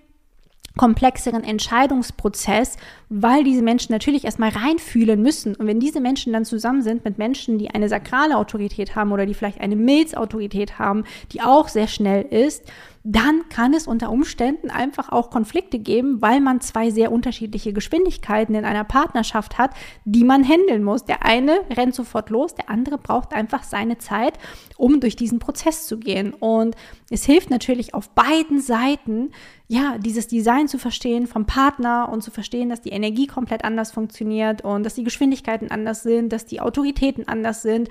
komplexeren 0.76 1.44
Entscheidungsprozess, 1.44 2.76
weil 3.08 3.44
diese 3.44 3.62
Menschen 3.62 3.92
natürlich 3.92 4.24
erstmal 4.24 4.50
reinfühlen 4.50 5.20
müssen. 5.20 5.54
Und 5.54 5.66
wenn 5.66 5.80
diese 5.80 6.00
Menschen 6.00 6.32
dann 6.32 6.44
zusammen 6.44 6.82
sind 6.82 7.04
mit 7.04 7.18
Menschen, 7.18 7.58
die 7.58 7.70
eine 7.70 7.88
sakrale 7.88 8.36
Autorität 8.36 8.94
haben 8.94 9.12
oder 9.12 9.26
die 9.26 9.34
vielleicht 9.34 9.60
eine 9.60 9.76
Milzautorität 9.76 10.78
haben, 10.78 11.04
die 11.32 11.42
auch 11.42 11.68
sehr 11.68 11.88
schnell 11.88 12.22
ist, 12.22 12.64
dann 13.02 13.48
kann 13.48 13.72
es 13.72 13.86
unter 13.86 14.10
Umständen 14.10 14.70
einfach 14.70 15.08
auch 15.10 15.30
Konflikte 15.30 15.78
geben, 15.78 16.20
weil 16.20 16.40
man 16.40 16.60
zwei 16.60 16.90
sehr 16.90 17.10
unterschiedliche 17.10 17.72
Geschwindigkeiten 17.72 18.54
in 18.54 18.66
einer 18.66 18.84
Partnerschaft 18.84 19.56
hat, 19.56 19.70
die 20.04 20.24
man 20.24 20.46
handeln 20.46 20.84
muss. 20.84 21.04
Der 21.06 21.24
eine 21.24 21.60
rennt 21.70 21.94
sofort 21.94 22.28
los, 22.28 22.54
der 22.54 22.68
andere 22.68 22.98
braucht 22.98 23.32
einfach 23.32 23.62
seine 23.62 23.96
Zeit, 23.96 24.34
um 24.76 25.00
durch 25.00 25.16
diesen 25.16 25.38
Prozess 25.38 25.86
zu 25.86 25.98
gehen. 25.98 26.34
Und 26.34 26.76
es 27.08 27.24
hilft 27.24 27.48
natürlich 27.48 27.94
auf 27.94 28.10
beiden 28.10 28.60
Seiten, 28.60 29.30
ja, 29.66 29.98
dieses 29.98 30.26
Design 30.26 30.68
zu 30.68 30.78
verstehen 30.78 31.26
vom 31.26 31.46
Partner 31.46 32.08
und 32.12 32.22
zu 32.22 32.30
verstehen, 32.30 32.68
dass 32.68 32.82
die 32.82 32.90
Energie 32.90 33.28
komplett 33.28 33.64
anders 33.64 33.92
funktioniert 33.92 34.62
und 34.62 34.82
dass 34.82 34.96
die 34.96 35.04
Geschwindigkeiten 35.04 35.70
anders 35.70 36.02
sind, 36.02 36.32
dass 36.32 36.44
die 36.44 36.60
Autoritäten 36.60 37.28
anders 37.28 37.62
sind. 37.62 37.88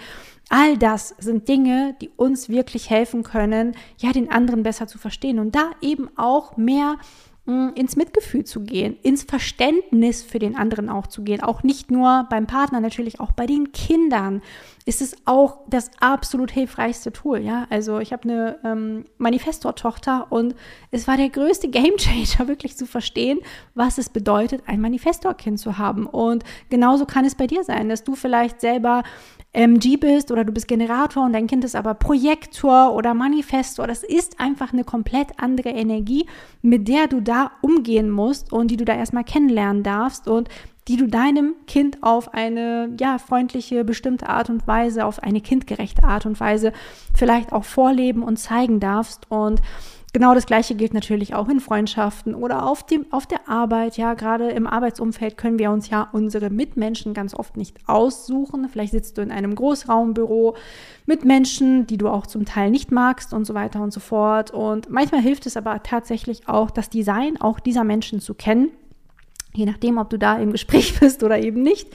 All 0.50 0.78
das 0.78 1.16
sind 1.20 1.48
Dinge, 1.48 1.96
die 2.02 2.10
uns 2.16 2.50
wirklich 2.50 2.90
helfen 2.90 3.22
können, 3.24 3.76
ja, 4.00 4.12
den 4.12 4.32
anderen 4.32 4.64
besser 4.64 4.88
zu 4.88 4.98
verstehen 4.98 5.38
und 5.38 5.56
da 5.56 5.72
eben 5.82 6.10
auch 6.18 6.58
mehr 6.58 6.98
mm, 7.46 7.70
ins 7.76 7.96
Mitgefühl 7.96 8.46
zu 8.46 8.62
gehen, 8.62 8.98
ins 9.04 9.24
Verständnis 9.24 10.24
für 10.24 10.40
den 10.40 10.56
anderen 10.56 10.90
auch 10.90 11.06
zu 11.06 11.24
gehen. 11.24 11.44
Auch 11.44 11.62
nicht 11.62 11.92
nur 11.92 12.26
beim 12.32 12.48
Partner, 12.48 12.80
natürlich 12.80 13.20
auch 13.20 13.32
bei 13.32 13.46
den 13.46 13.72
Kindern 13.74 14.42
ist 14.90 15.04
es 15.04 15.16
auch 15.26 15.60
das 15.68 15.92
absolut 16.00 16.50
hilfreichste 16.50 17.12
Tool. 17.12 17.42
Ja, 17.42 17.68
also 17.70 18.00
ich 18.00 18.12
habe 18.12 18.24
eine 18.24 18.58
ähm, 18.64 19.06
Manifestor-Tochter 19.20 20.32
und 20.32 20.56
es 20.90 21.08
war 21.08 21.16
der 21.16 21.30
größte 21.30 21.68
Gamechanger, 21.70 22.48
wirklich 22.48 22.76
zu 22.76 22.88
verstehen, 22.88 23.38
was 23.76 24.00
es 24.00 24.10
bedeutet, 24.10 24.64
ein 24.66 24.82
Manifestor-Kind 24.82 25.60
zu 25.60 25.78
haben. 25.78 26.08
Und 26.08 26.44
genauso 26.72 27.06
kann 27.06 27.24
es 27.24 27.36
bei 27.36 27.46
dir 27.46 27.64
sein, 27.64 27.88
dass 27.88 28.04
du 28.04 28.16
vielleicht 28.16 28.62
selber 28.62 29.04
MG 29.52 29.98
bist 29.98 30.32
oder 30.32 30.46
du 30.46 30.52
bist 30.52 30.68
Generator 30.68 31.26
und 31.26 31.34
dein 31.34 31.48
Kind 31.48 31.64
ist 31.64 31.76
aber 31.76 31.96
Projektor 31.96 32.94
oder 32.94 33.14
Manifestor. 33.14 33.88
Das 33.88 34.04
ist 34.04 34.40
einfach 34.40 34.74
eine 34.74 34.84
komplett 34.84 35.30
andere 35.38 35.70
Energie, 35.70 36.28
mit 36.62 36.88
der 36.88 37.08
du 37.08 37.20
da 37.20 37.52
umgehen 37.62 38.12
musst 38.12 38.54
und 38.54 38.70
die 38.70 38.78
du 38.78 38.86
da 38.86 38.96
erstmal 38.96 39.24
kennenlernen 39.24 39.82
darfst 39.82 40.28
und 40.28 40.50
die 40.88 40.98
du 40.98 41.08
deinem 41.08 41.56
Kind 41.68 42.02
auf 42.02 42.34
eine 42.34 42.96
ja 43.00 43.18
freundliche 43.18 43.84
bestimmte 43.84 44.30
Art 44.30 44.50
und 44.50 44.68
Weise, 44.68 45.06
auf 45.06 45.22
eine 45.22 45.42
kindgerechte 45.42 46.04
Art 46.04 46.26
und 46.26 46.40
Weise 46.40 46.74
vielleicht 47.16 47.52
auch 47.52 47.64
vorleben 47.64 48.24
und 48.24 48.38
zeigen 48.38 48.80
darfst 48.80 49.30
und 49.30 49.62
Genau 50.12 50.34
das 50.34 50.48
Gleiche 50.48 50.74
gilt 50.74 50.96
natürlich 50.96 51.36
auch 51.36 51.50
in 51.50 51.60
Freundschaften 51.60 52.34
oder 52.34 52.66
auf, 52.66 52.84
dem, 52.84 53.06
auf 53.12 53.28
der 53.28 53.48
Arbeit. 53.48 53.96
Ja, 53.98 54.16
gerade 54.16 54.50
im 54.50 54.66
Arbeitsumfeld 54.66 55.38
können 55.38 55.60
wir 55.60 55.70
uns 55.70 55.90
ja 55.90 56.10
unsere 56.12 56.50
Mitmenschen 56.50 57.14
ganz 57.14 57.36
oft 57.36 57.58
nicht 57.58 57.78
aussuchen. 57.86 58.68
Vielleicht 58.70 58.92
sitzt 58.92 59.20
du 59.20 59.22
in 59.22 59.32
einem 59.32 59.54
Großraumbüro 59.54 60.56
mit 61.06 61.26
Menschen, 61.26 61.86
die 61.86 61.98
du 61.98 62.08
auch 62.08 62.26
zum 62.26 62.46
Teil 62.46 62.72
nicht 62.72 62.92
magst 62.92 63.34
und 63.34 63.46
so 63.46 63.54
weiter 63.54 63.82
und 63.82 63.94
so 63.94 64.00
fort. 64.00 64.50
Und 64.50 64.90
manchmal 64.90 65.22
hilft 65.22 65.46
es 65.46 65.56
aber 65.56 65.84
tatsächlich 65.84 66.50
auch, 66.50 66.72
das 66.72 66.90
Design 66.90 67.40
auch 67.40 67.60
dieser 67.60 67.84
Menschen 67.84 68.20
zu 68.20 68.34
kennen 68.34 68.72
je 69.54 69.66
nachdem, 69.66 69.98
ob 69.98 70.10
du 70.10 70.18
da 70.18 70.38
im 70.38 70.52
Gespräch 70.52 71.00
bist 71.00 71.24
oder 71.24 71.40
eben 71.40 71.62
nicht, 71.62 71.88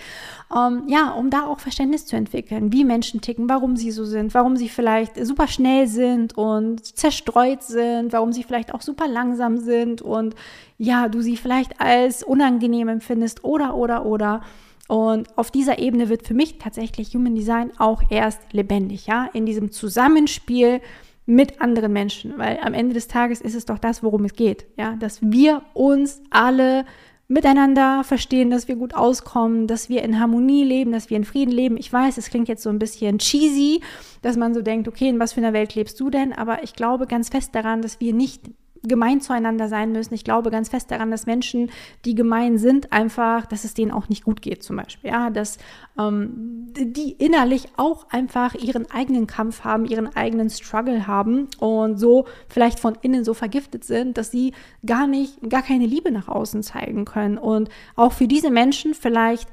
ähm, 0.54 0.84
ja, 0.86 1.10
um 1.10 1.30
da 1.30 1.46
auch 1.46 1.60
Verständnis 1.60 2.06
zu 2.06 2.16
entwickeln, 2.16 2.72
wie 2.72 2.84
Menschen 2.84 3.20
ticken, 3.20 3.48
warum 3.48 3.76
sie 3.76 3.90
so 3.90 4.04
sind, 4.04 4.34
warum 4.34 4.56
sie 4.56 4.68
vielleicht 4.68 5.24
super 5.24 5.48
schnell 5.48 5.86
sind 5.86 6.36
und 6.36 6.84
zerstreut 6.84 7.62
sind, 7.62 8.12
warum 8.12 8.32
sie 8.32 8.42
vielleicht 8.42 8.74
auch 8.74 8.82
super 8.82 9.08
langsam 9.08 9.58
sind 9.58 10.02
und 10.02 10.34
ja, 10.78 11.08
du 11.08 11.20
sie 11.22 11.36
vielleicht 11.36 11.80
als 11.80 12.22
unangenehm 12.22 12.88
empfindest 12.88 13.44
oder, 13.44 13.74
oder, 13.74 14.04
oder. 14.04 14.42
Und 14.86 15.28
auf 15.38 15.50
dieser 15.50 15.78
Ebene 15.78 16.10
wird 16.10 16.26
für 16.26 16.34
mich 16.34 16.58
tatsächlich 16.58 17.14
Human 17.14 17.34
Design 17.34 17.72
auch 17.78 18.02
erst 18.10 18.52
lebendig, 18.52 19.06
ja, 19.06 19.28
in 19.32 19.46
diesem 19.46 19.70
Zusammenspiel 19.70 20.80
mit 21.26 21.62
anderen 21.62 21.92
Menschen, 21.92 22.36
weil 22.36 22.58
am 22.62 22.74
Ende 22.74 22.92
des 22.92 23.08
Tages 23.08 23.40
ist 23.40 23.54
es 23.54 23.64
doch 23.64 23.78
das, 23.78 24.02
worum 24.02 24.26
es 24.26 24.34
geht, 24.34 24.66
ja, 24.76 24.94
dass 24.96 25.22
wir 25.22 25.62
uns 25.72 26.20
alle 26.28 26.84
miteinander 27.28 28.04
verstehen, 28.04 28.50
dass 28.50 28.68
wir 28.68 28.76
gut 28.76 28.94
auskommen, 28.94 29.66
dass 29.66 29.88
wir 29.88 30.02
in 30.02 30.20
Harmonie 30.20 30.64
leben, 30.64 30.92
dass 30.92 31.10
wir 31.10 31.16
in 31.16 31.24
Frieden 31.24 31.52
leben. 31.52 31.76
Ich 31.76 31.92
weiß, 31.92 32.18
es 32.18 32.28
klingt 32.28 32.48
jetzt 32.48 32.62
so 32.62 32.70
ein 32.70 32.78
bisschen 32.78 33.18
cheesy, 33.18 33.80
dass 34.22 34.36
man 34.36 34.54
so 34.54 34.62
denkt, 34.62 34.88
okay, 34.88 35.08
in 35.08 35.18
was 35.18 35.32
für 35.32 35.40
einer 35.40 35.52
Welt 35.52 35.74
lebst 35.74 35.98
du 36.00 36.10
denn? 36.10 36.32
Aber 36.32 36.62
ich 36.62 36.74
glaube 36.74 37.06
ganz 37.06 37.30
fest 37.30 37.54
daran, 37.54 37.82
dass 37.82 38.00
wir 38.00 38.12
nicht 38.12 38.42
gemein 38.86 39.20
zueinander 39.20 39.68
sein 39.68 39.92
müssen. 39.92 40.14
Ich 40.14 40.24
glaube 40.24 40.50
ganz 40.50 40.68
fest 40.68 40.90
daran, 40.90 41.10
dass 41.10 41.26
Menschen, 41.26 41.70
die 42.04 42.14
gemein 42.14 42.58
sind, 42.58 42.92
einfach, 42.92 43.46
dass 43.46 43.64
es 43.64 43.74
denen 43.74 43.90
auch 43.90 44.08
nicht 44.08 44.24
gut 44.24 44.42
geht, 44.42 44.62
zum 44.62 44.76
Beispiel. 44.76 45.10
Ja, 45.10 45.30
dass 45.30 45.58
ähm, 45.98 46.72
die 46.76 47.12
innerlich 47.12 47.66
auch 47.76 48.08
einfach 48.10 48.54
ihren 48.54 48.90
eigenen 48.90 49.26
Kampf 49.26 49.64
haben, 49.64 49.84
ihren 49.84 50.14
eigenen 50.14 50.50
Struggle 50.50 51.06
haben 51.06 51.48
und 51.58 51.98
so 51.98 52.26
vielleicht 52.48 52.80
von 52.80 52.96
innen 53.02 53.24
so 53.24 53.34
vergiftet 53.34 53.84
sind, 53.84 54.18
dass 54.18 54.30
sie 54.30 54.52
gar 54.84 55.06
nicht, 55.06 55.38
gar 55.48 55.62
keine 55.62 55.86
Liebe 55.86 56.10
nach 56.10 56.28
außen 56.28 56.62
zeigen 56.62 57.04
können. 57.04 57.38
Und 57.38 57.68
auch 57.96 58.12
für 58.12 58.28
diese 58.28 58.50
Menschen 58.50 58.94
vielleicht 58.94 59.48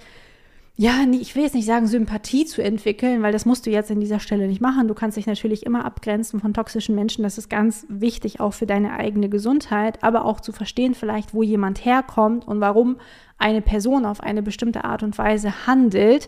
ja, 0.78 1.06
ich 1.12 1.36
will 1.36 1.44
jetzt 1.44 1.54
nicht 1.54 1.66
sagen, 1.66 1.86
Sympathie 1.86 2.46
zu 2.46 2.64
entwickeln, 2.64 3.22
weil 3.22 3.34
das 3.34 3.46
musst 3.46 3.66
du 3.66 3.70
jetzt 3.70 3.92
an 3.92 4.00
dieser 4.00 4.20
Stelle 4.20 4.48
nicht 4.48 4.62
machen. 4.62 4.88
Du 4.88 4.94
kannst 4.94 5.18
dich 5.18 5.28
natürlich 5.28 5.66
immer 5.66 5.86
abgrenzen 5.86 6.40
von 6.40 6.54
toxischen 6.54 6.96
Menschen. 6.96 7.24
Das 7.24 7.38
ist 7.38 7.50
ganz 7.50 7.86
wichtig 7.90 8.40
auch 8.40 8.54
für 8.54 8.66
deine 8.66 8.94
eigene 8.94 9.30
Gesundheit, 9.30 10.04
aber 10.04 10.26
auch 10.26 10.40
zu 10.40 10.52
verstehen 10.52 10.96
vielleicht, 10.96 11.34
wo 11.34 11.44
jemand 11.44 11.86
herkommt 11.86 12.48
und 12.48 12.62
warum 12.62 12.98
eine 13.38 13.62
Person 13.62 14.06
auf 14.06 14.22
eine 14.22 14.42
bestimmte 14.42 14.84
Art 14.84 15.04
und 15.04 15.18
Weise 15.18 15.68
handelt 15.68 16.28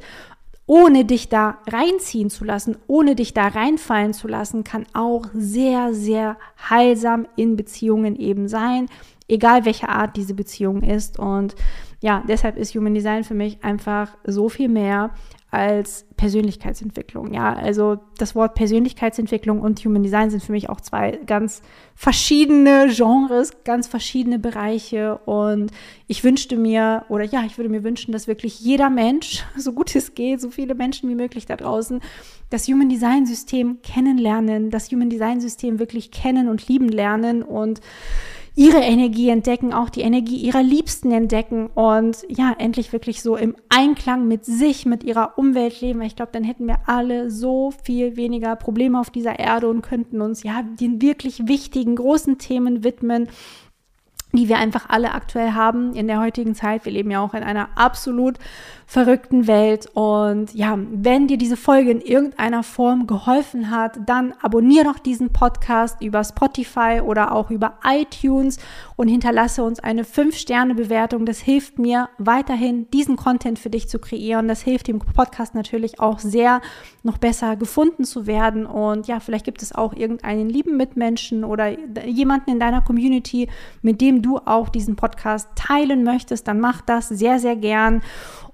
ohne 0.65 1.03
dich 1.03 1.29
da 1.29 1.57
reinziehen 1.67 2.29
zu 2.29 2.45
lassen, 2.45 2.77
ohne 2.87 3.15
dich 3.15 3.33
da 3.33 3.47
reinfallen 3.47 4.13
zu 4.13 4.27
lassen, 4.27 4.63
kann 4.63 4.85
auch 4.93 5.25
sehr, 5.33 5.93
sehr 5.93 6.37
heilsam 6.69 7.27
in 7.35 7.57
Beziehungen 7.57 8.15
eben 8.15 8.47
sein, 8.47 8.87
egal 9.27 9.65
welche 9.65 9.89
Art 9.89 10.15
diese 10.15 10.33
Beziehung 10.33 10.81
ist. 10.81 11.19
Und 11.19 11.55
ja, 12.03 12.21
deshalb 12.27 12.57
ist 12.57 12.75
Human 12.75 12.93
Design 12.93 13.23
für 13.23 13.33
mich 13.33 13.63
einfach 13.63 14.17
so 14.25 14.49
viel 14.49 14.67
mehr 14.67 15.11
als 15.51 16.05
Persönlichkeitsentwicklung. 16.17 17.33
Ja, 17.33 17.53
also 17.53 17.99
das 18.17 18.35
Wort 18.35 18.55
Persönlichkeitsentwicklung 18.55 19.61
und 19.61 19.79
Human 19.85 20.03
Design 20.03 20.29
sind 20.29 20.43
für 20.43 20.51
mich 20.51 20.67
auch 20.67 20.81
zwei 20.81 21.17
ganz 21.25 21.61
verschiedene 21.95 22.89
Genres, 22.93 23.63
ganz 23.63 23.87
verschiedene 23.87 24.37
Bereiche. 24.37 25.19
Und 25.19 25.71
ich 26.07 26.25
wünschte 26.25 26.57
mir, 26.57 27.05
oder 27.07 27.23
ja, 27.23 27.43
ich 27.45 27.57
würde 27.57 27.69
mir 27.69 27.85
wünschen, 27.85 28.11
dass 28.11 28.27
wirklich 28.27 28.59
jeder 28.59 28.89
Mensch, 28.89 29.45
so 29.57 29.71
gut 29.71 29.95
es 29.95 30.13
geht, 30.13 30.41
so 30.41 30.49
viele 30.49 30.75
Menschen 30.75 31.07
wie 31.09 31.15
möglich 31.15 31.45
da 31.45 31.55
draußen, 31.55 32.01
das 32.49 32.67
Human 32.67 32.89
Design 32.89 33.25
System 33.25 33.81
kennenlernen, 33.81 34.71
das 34.71 34.91
Human 34.91 35.09
Design 35.09 35.39
System 35.39 35.79
wirklich 35.79 36.11
kennen 36.11 36.49
und 36.49 36.67
lieben 36.67 36.89
lernen 36.89 37.43
und 37.43 37.79
ihre 38.55 38.81
Energie 38.81 39.29
entdecken, 39.29 39.73
auch 39.73 39.89
die 39.89 40.01
Energie 40.01 40.37
ihrer 40.37 40.61
Liebsten 40.61 41.11
entdecken 41.11 41.67
und 41.67 42.17
ja, 42.29 42.55
endlich 42.59 42.93
wirklich 42.93 43.23
so 43.23 43.35
im 43.35 43.55
Einklang 43.69 44.27
mit 44.27 44.45
sich, 44.45 44.85
mit 44.85 45.03
ihrer 45.03 45.37
Umwelt 45.37 45.81
leben. 45.81 46.01
Ich 46.01 46.15
glaube, 46.15 46.31
dann 46.33 46.43
hätten 46.43 46.67
wir 46.67 46.77
alle 46.85 47.31
so 47.31 47.71
viel 47.83 48.15
weniger 48.15 48.55
Probleme 48.55 48.99
auf 48.99 49.09
dieser 49.09 49.39
Erde 49.39 49.67
und 49.67 49.81
könnten 49.81 50.21
uns 50.21 50.43
ja 50.43 50.61
den 50.61 51.01
wirklich 51.01 51.47
wichtigen, 51.47 51.95
großen 51.95 52.37
Themen 52.37 52.83
widmen 52.83 53.27
die 54.35 54.49
wir 54.49 54.57
einfach 54.57 54.89
alle 54.89 55.13
aktuell 55.13 55.51
haben 55.51 55.93
in 55.93 56.07
der 56.07 56.19
heutigen 56.19 56.55
Zeit. 56.55 56.85
Wir 56.85 56.91
leben 56.91 57.11
ja 57.11 57.21
auch 57.21 57.35
in 57.35 57.43
einer 57.43 57.69
absolut 57.75 58.39
verrückten 58.87 59.47
Welt. 59.47 59.87
Und 59.93 60.53
ja, 60.53 60.77
wenn 60.77 61.27
dir 61.27 61.37
diese 61.37 61.55
Folge 61.55 61.91
in 61.91 62.01
irgendeiner 62.01 62.63
Form 62.63 63.05
geholfen 63.05 63.69
hat, 63.69 63.99
dann 64.07 64.33
abonniere 64.41 64.85
doch 64.85 64.99
diesen 64.99 65.31
Podcast 65.31 66.01
über 66.01 66.23
Spotify 66.23 67.01
oder 67.03 67.31
auch 67.31 67.51
über 67.51 67.79
iTunes 67.85 68.57
und 68.95 69.07
hinterlasse 69.07 69.63
uns 69.63 69.79
eine 69.79 70.03
5-Sterne-Bewertung. 70.03 71.25
Das 71.25 71.39
hilft 71.39 71.77
mir 71.77 72.09
weiterhin, 72.17 72.89
diesen 72.89 73.15
Content 73.15 73.59
für 73.59 73.69
dich 73.69 73.87
zu 73.87 73.99
kreieren. 73.99 74.47
Das 74.47 74.61
hilft 74.61 74.87
dem 74.87 74.99
Podcast 74.99 75.53
natürlich 75.53 75.99
auch 75.99 76.17
sehr, 76.17 76.61
noch 77.03 77.19
besser 77.19 77.55
gefunden 77.55 78.03
zu 78.03 78.25
werden. 78.25 78.65
Und 78.65 79.07
ja, 79.07 79.19
vielleicht 79.19 79.45
gibt 79.45 79.61
es 79.61 79.75
auch 79.75 79.93
irgendeinen 79.93 80.49
lieben 80.49 80.75
Mitmenschen 80.75 81.43
oder 81.43 81.77
jemanden 82.05 82.51
in 82.51 82.59
deiner 82.59 82.81
Community, 82.81 83.47
mit 83.81 84.01
dem 84.01 84.22
du 84.23 84.39
auch 84.39 84.69
diesen 84.69 84.95
Podcast 84.95 85.49
teilen 85.55 86.03
möchtest, 86.03 86.47
dann 86.47 86.59
mach 86.59 86.81
das 86.81 87.09
sehr, 87.09 87.37
sehr 87.37 87.55
gern. 87.55 88.01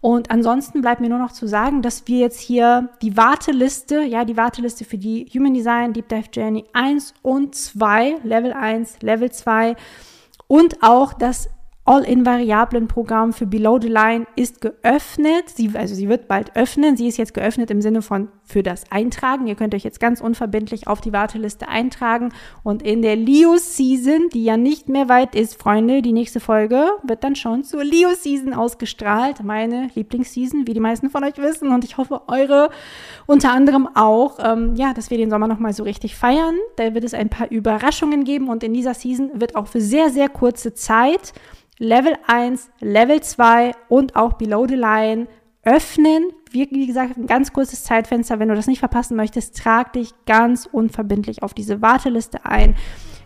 Und 0.02 0.32
ansonsten 0.32 0.82
bleibt 0.82 1.00
mir 1.00 1.10
nur 1.10 1.20
noch 1.20 1.32
zu 1.32 1.48
sagen, 1.48 1.82
dass 1.82 2.08
wir 2.08 2.20
jetzt 2.20 2.40
hier 2.40 2.90
die 3.02 3.16
Warteliste, 3.16 4.02
ja, 4.02 4.26
die 4.26 4.36
Warteliste 4.36 4.84
für 4.84 4.98
die 4.98 5.26
Human 5.34 5.54
Design 5.54 5.94
Deep 5.94 6.10
Dive 6.10 6.30
Journey 6.34 6.66
1 6.74 7.14
und 7.22 7.56
2, 7.56 8.18
Level 8.24 8.52
1, 8.54 9.02
Level 9.02 9.32
2 9.32 9.76
und 10.48 10.84
auch 10.84 11.14
das 11.14 11.50
All-in-Variablen-Programm 11.90 13.34
für 13.34 13.48
Below 13.48 13.80
the 13.82 13.88
Line 13.88 14.28
ist 14.36 14.62
geöffnet. 14.62 15.50
Sie, 15.50 15.72
also 15.74 15.96
sie 15.96 16.08
wird 16.08 16.28
bald 16.28 16.56
öffnen. 16.56 16.96
Sie 16.96 17.08
ist 17.08 17.18
jetzt 17.18 17.34
geöffnet 17.34 17.72
im 17.72 17.82
Sinne 17.82 18.04
von 18.04 18.28
für 18.44 18.62
das 18.62 18.92
Eintragen. 18.92 19.48
Ihr 19.48 19.56
könnt 19.56 19.74
euch 19.74 19.86
jetzt 19.86 20.00
ganz 20.00 20.22
unverbindlich 20.22 20.88
auf 20.88 21.02
die 21.02 21.14
Warteliste 21.14 21.68
eintragen. 21.68 22.32
Und 22.62 22.84
in 22.84 23.02
der 23.02 23.16
Leo-Season, 23.16 24.30
die 24.32 24.44
ja 24.44 24.56
nicht 24.56 24.88
mehr 24.88 25.10
weit 25.10 25.34
ist, 25.34 25.60
Freunde, 25.60 26.04
die 26.04 26.14
nächste 26.14 26.40
Folge 26.40 26.92
wird 27.02 27.24
dann 27.24 27.36
schon 27.36 27.64
zur 27.64 27.84
Leo-Season 27.84 28.54
ausgestrahlt. 28.54 29.44
Meine 29.44 29.90
Lieblingsseason, 29.96 30.68
wie 30.68 30.76
die 30.76 30.80
meisten 30.80 31.10
von 31.10 31.24
euch 31.24 31.40
wissen. 31.40 31.70
Und 31.70 31.86
ich 31.86 31.98
hoffe, 31.98 32.22
eure 32.28 32.70
unter 33.26 33.52
anderem 33.52 33.90
auch. 33.96 34.38
Ähm, 34.40 34.76
ja, 34.76 34.94
dass 34.94 35.10
wir 35.10 35.18
den 35.18 35.32
Sommer 35.32 35.48
nochmal 35.48 35.74
so 35.74 35.82
richtig 35.82 36.16
feiern. 36.16 36.54
Da 36.76 36.94
wird 36.94 37.04
es 37.04 37.16
ein 37.16 37.30
paar 37.30 37.50
Überraschungen 37.50 38.26
geben. 38.26 38.48
Und 38.48 38.64
in 38.64 38.76
dieser 38.76 38.94
Season 38.94 39.32
wird 39.42 39.56
auch 39.56 39.66
für 39.66 39.82
sehr, 39.82 40.12
sehr 40.12 40.30
kurze 40.30 40.76
Zeit 40.76 41.34
Level 41.80 42.14
1, 42.28 42.70
Level 42.82 43.22
2 43.22 43.72
und 43.88 44.16
auch 44.16 44.34
Below 44.34 44.68
the 44.68 44.76
Line 44.76 45.28
öffnen. 45.64 46.32
Wie, 46.52 46.68
wie, 46.72 46.88
gesagt, 46.88 47.18
ein 47.18 47.26
ganz 47.26 47.54
kurzes 47.54 47.84
Zeitfenster. 47.84 48.40
Wenn 48.40 48.50
du 48.50 48.56
das 48.56 48.68
nicht 48.68 48.80
verpassen 48.80 49.16
möchtest, 49.16 49.58
trag 49.58 49.94
dich 49.94 50.14
ganz 50.26 50.68
unverbindlich 50.70 51.42
auf 51.42 51.54
diese 51.54 51.82
Warteliste 51.82 52.46
ein. 52.46 52.76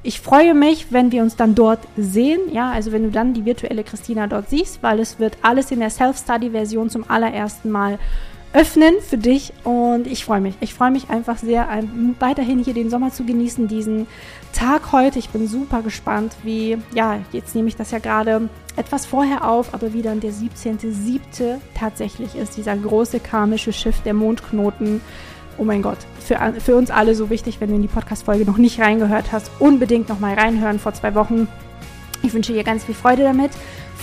Ich 0.03 0.19
freue 0.19 0.53
mich, 0.53 0.91
wenn 0.91 1.11
wir 1.11 1.23
uns 1.23 1.35
dann 1.35 1.55
dort 1.55 1.79
sehen. 1.97 2.41
Ja, 2.51 2.71
also 2.71 2.91
wenn 2.91 3.03
du 3.03 3.11
dann 3.11 3.33
die 3.33 3.45
virtuelle 3.45 3.83
Christina 3.83 4.27
dort 4.27 4.49
siehst, 4.49 4.83
weil 4.83 4.99
es 4.99 5.17
wird 5.17 5.37
alles 5.41 5.71
in 5.71 5.79
der 5.79 5.89
Self-Study-Version 5.89 6.89
zum 6.89 7.09
allerersten 7.09 7.71
Mal 7.71 7.97
öffnen 8.53 8.93
für 9.01 9.17
dich 9.17 9.51
und 9.63 10.05
ich 10.05 10.23
freue 10.25 10.39
mich. 10.39 10.53
Ich 10.59 10.75
freue 10.75 10.91
mich 10.91 11.09
einfach 11.09 11.37
sehr, 11.37 11.67
weiterhin 12.19 12.63
hier 12.63 12.75
den 12.75 12.91
Sommer 12.91 13.11
zu 13.11 13.25
genießen, 13.25 13.67
diesen 13.67 14.05
Tag 14.53 14.91
heute. 14.91 15.17
Ich 15.17 15.29
bin 15.29 15.47
super 15.47 15.81
gespannt, 15.81 16.35
wie, 16.43 16.77
ja, 16.93 17.19
jetzt 17.31 17.55
nehme 17.55 17.67
ich 17.67 17.75
das 17.75 17.89
ja 17.89 17.97
gerade 17.97 18.49
etwas 18.75 19.07
vorher 19.07 19.49
auf, 19.49 19.73
aber 19.73 19.93
wie 19.93 20.03
dann 20.03 20.19
der 20.19 20.31
17.7. 20.31 21.57
tatsächlich 21.73 22.35
ist, 22.35 22.55
dieser 22.55 22.77
große 22.77 23.19
karmische 23.19 23.73
Schiff 23.73 24.01
der 24.01 24.13
Mondknoten. 24.13 25.01
Oh 25.57 25.63
mein 25.63 25.81
Gott, 25.81 25.99
für, 26.19 26.37
für 26.59 26.75
uns 26.75 26.91
alle 26.91 27.15
so 27.15 27.31
wichtig, 27.31 27.59
wenn 27.59 27.69
du 27.69 27.75
in 27.75 27.81
die 27.81 27.87
Podcast-Folge 27.87 28.45
noch 28.45 28.57
nicht 28.57 28.79
reingehört 28.79 29.31
hast, 29.31 29.51
unbedingt 29.59 30.09
nochmal 30.09 30.35
reinhören 30.35 30.79
vor 30.79 30.93
zwei 30.93 31.15
Wochen. 31.15 31.47
Ich 32.21 32.33
wünsche 32.33 32.53
dir 32.53 32.63
ganz 32.63 32.83
viel 32.83 32.95
Freude 32.95 33.23
damit. 33.23 33.51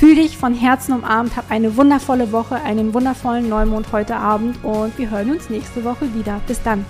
Fühl 0.00 0.14
dich 0.14 0.38
von 0.38 0.54
Herzen 0.54 0.94
umarmt, 0.94 1.36
hab 1.36 1.50
eine 1.50 1.76
wundervolle 1.76 2.32
Woche, 2.32 2.54
einen 2.54 2.94
wundervollen 2.94 3.50
Neumond 3.50 3.92
heute 3.92 4.16
Abend 4.16 4.56
und 4.64 4.96
wir 4.96 5.10
hören 5.10 5.32
uns 5.32 5.50
nächste 5.50 5.84
Woche 5.84 6.14
wieder. 6.14 6.40
Bis 6.46 6.62
dann. 6.62 6.86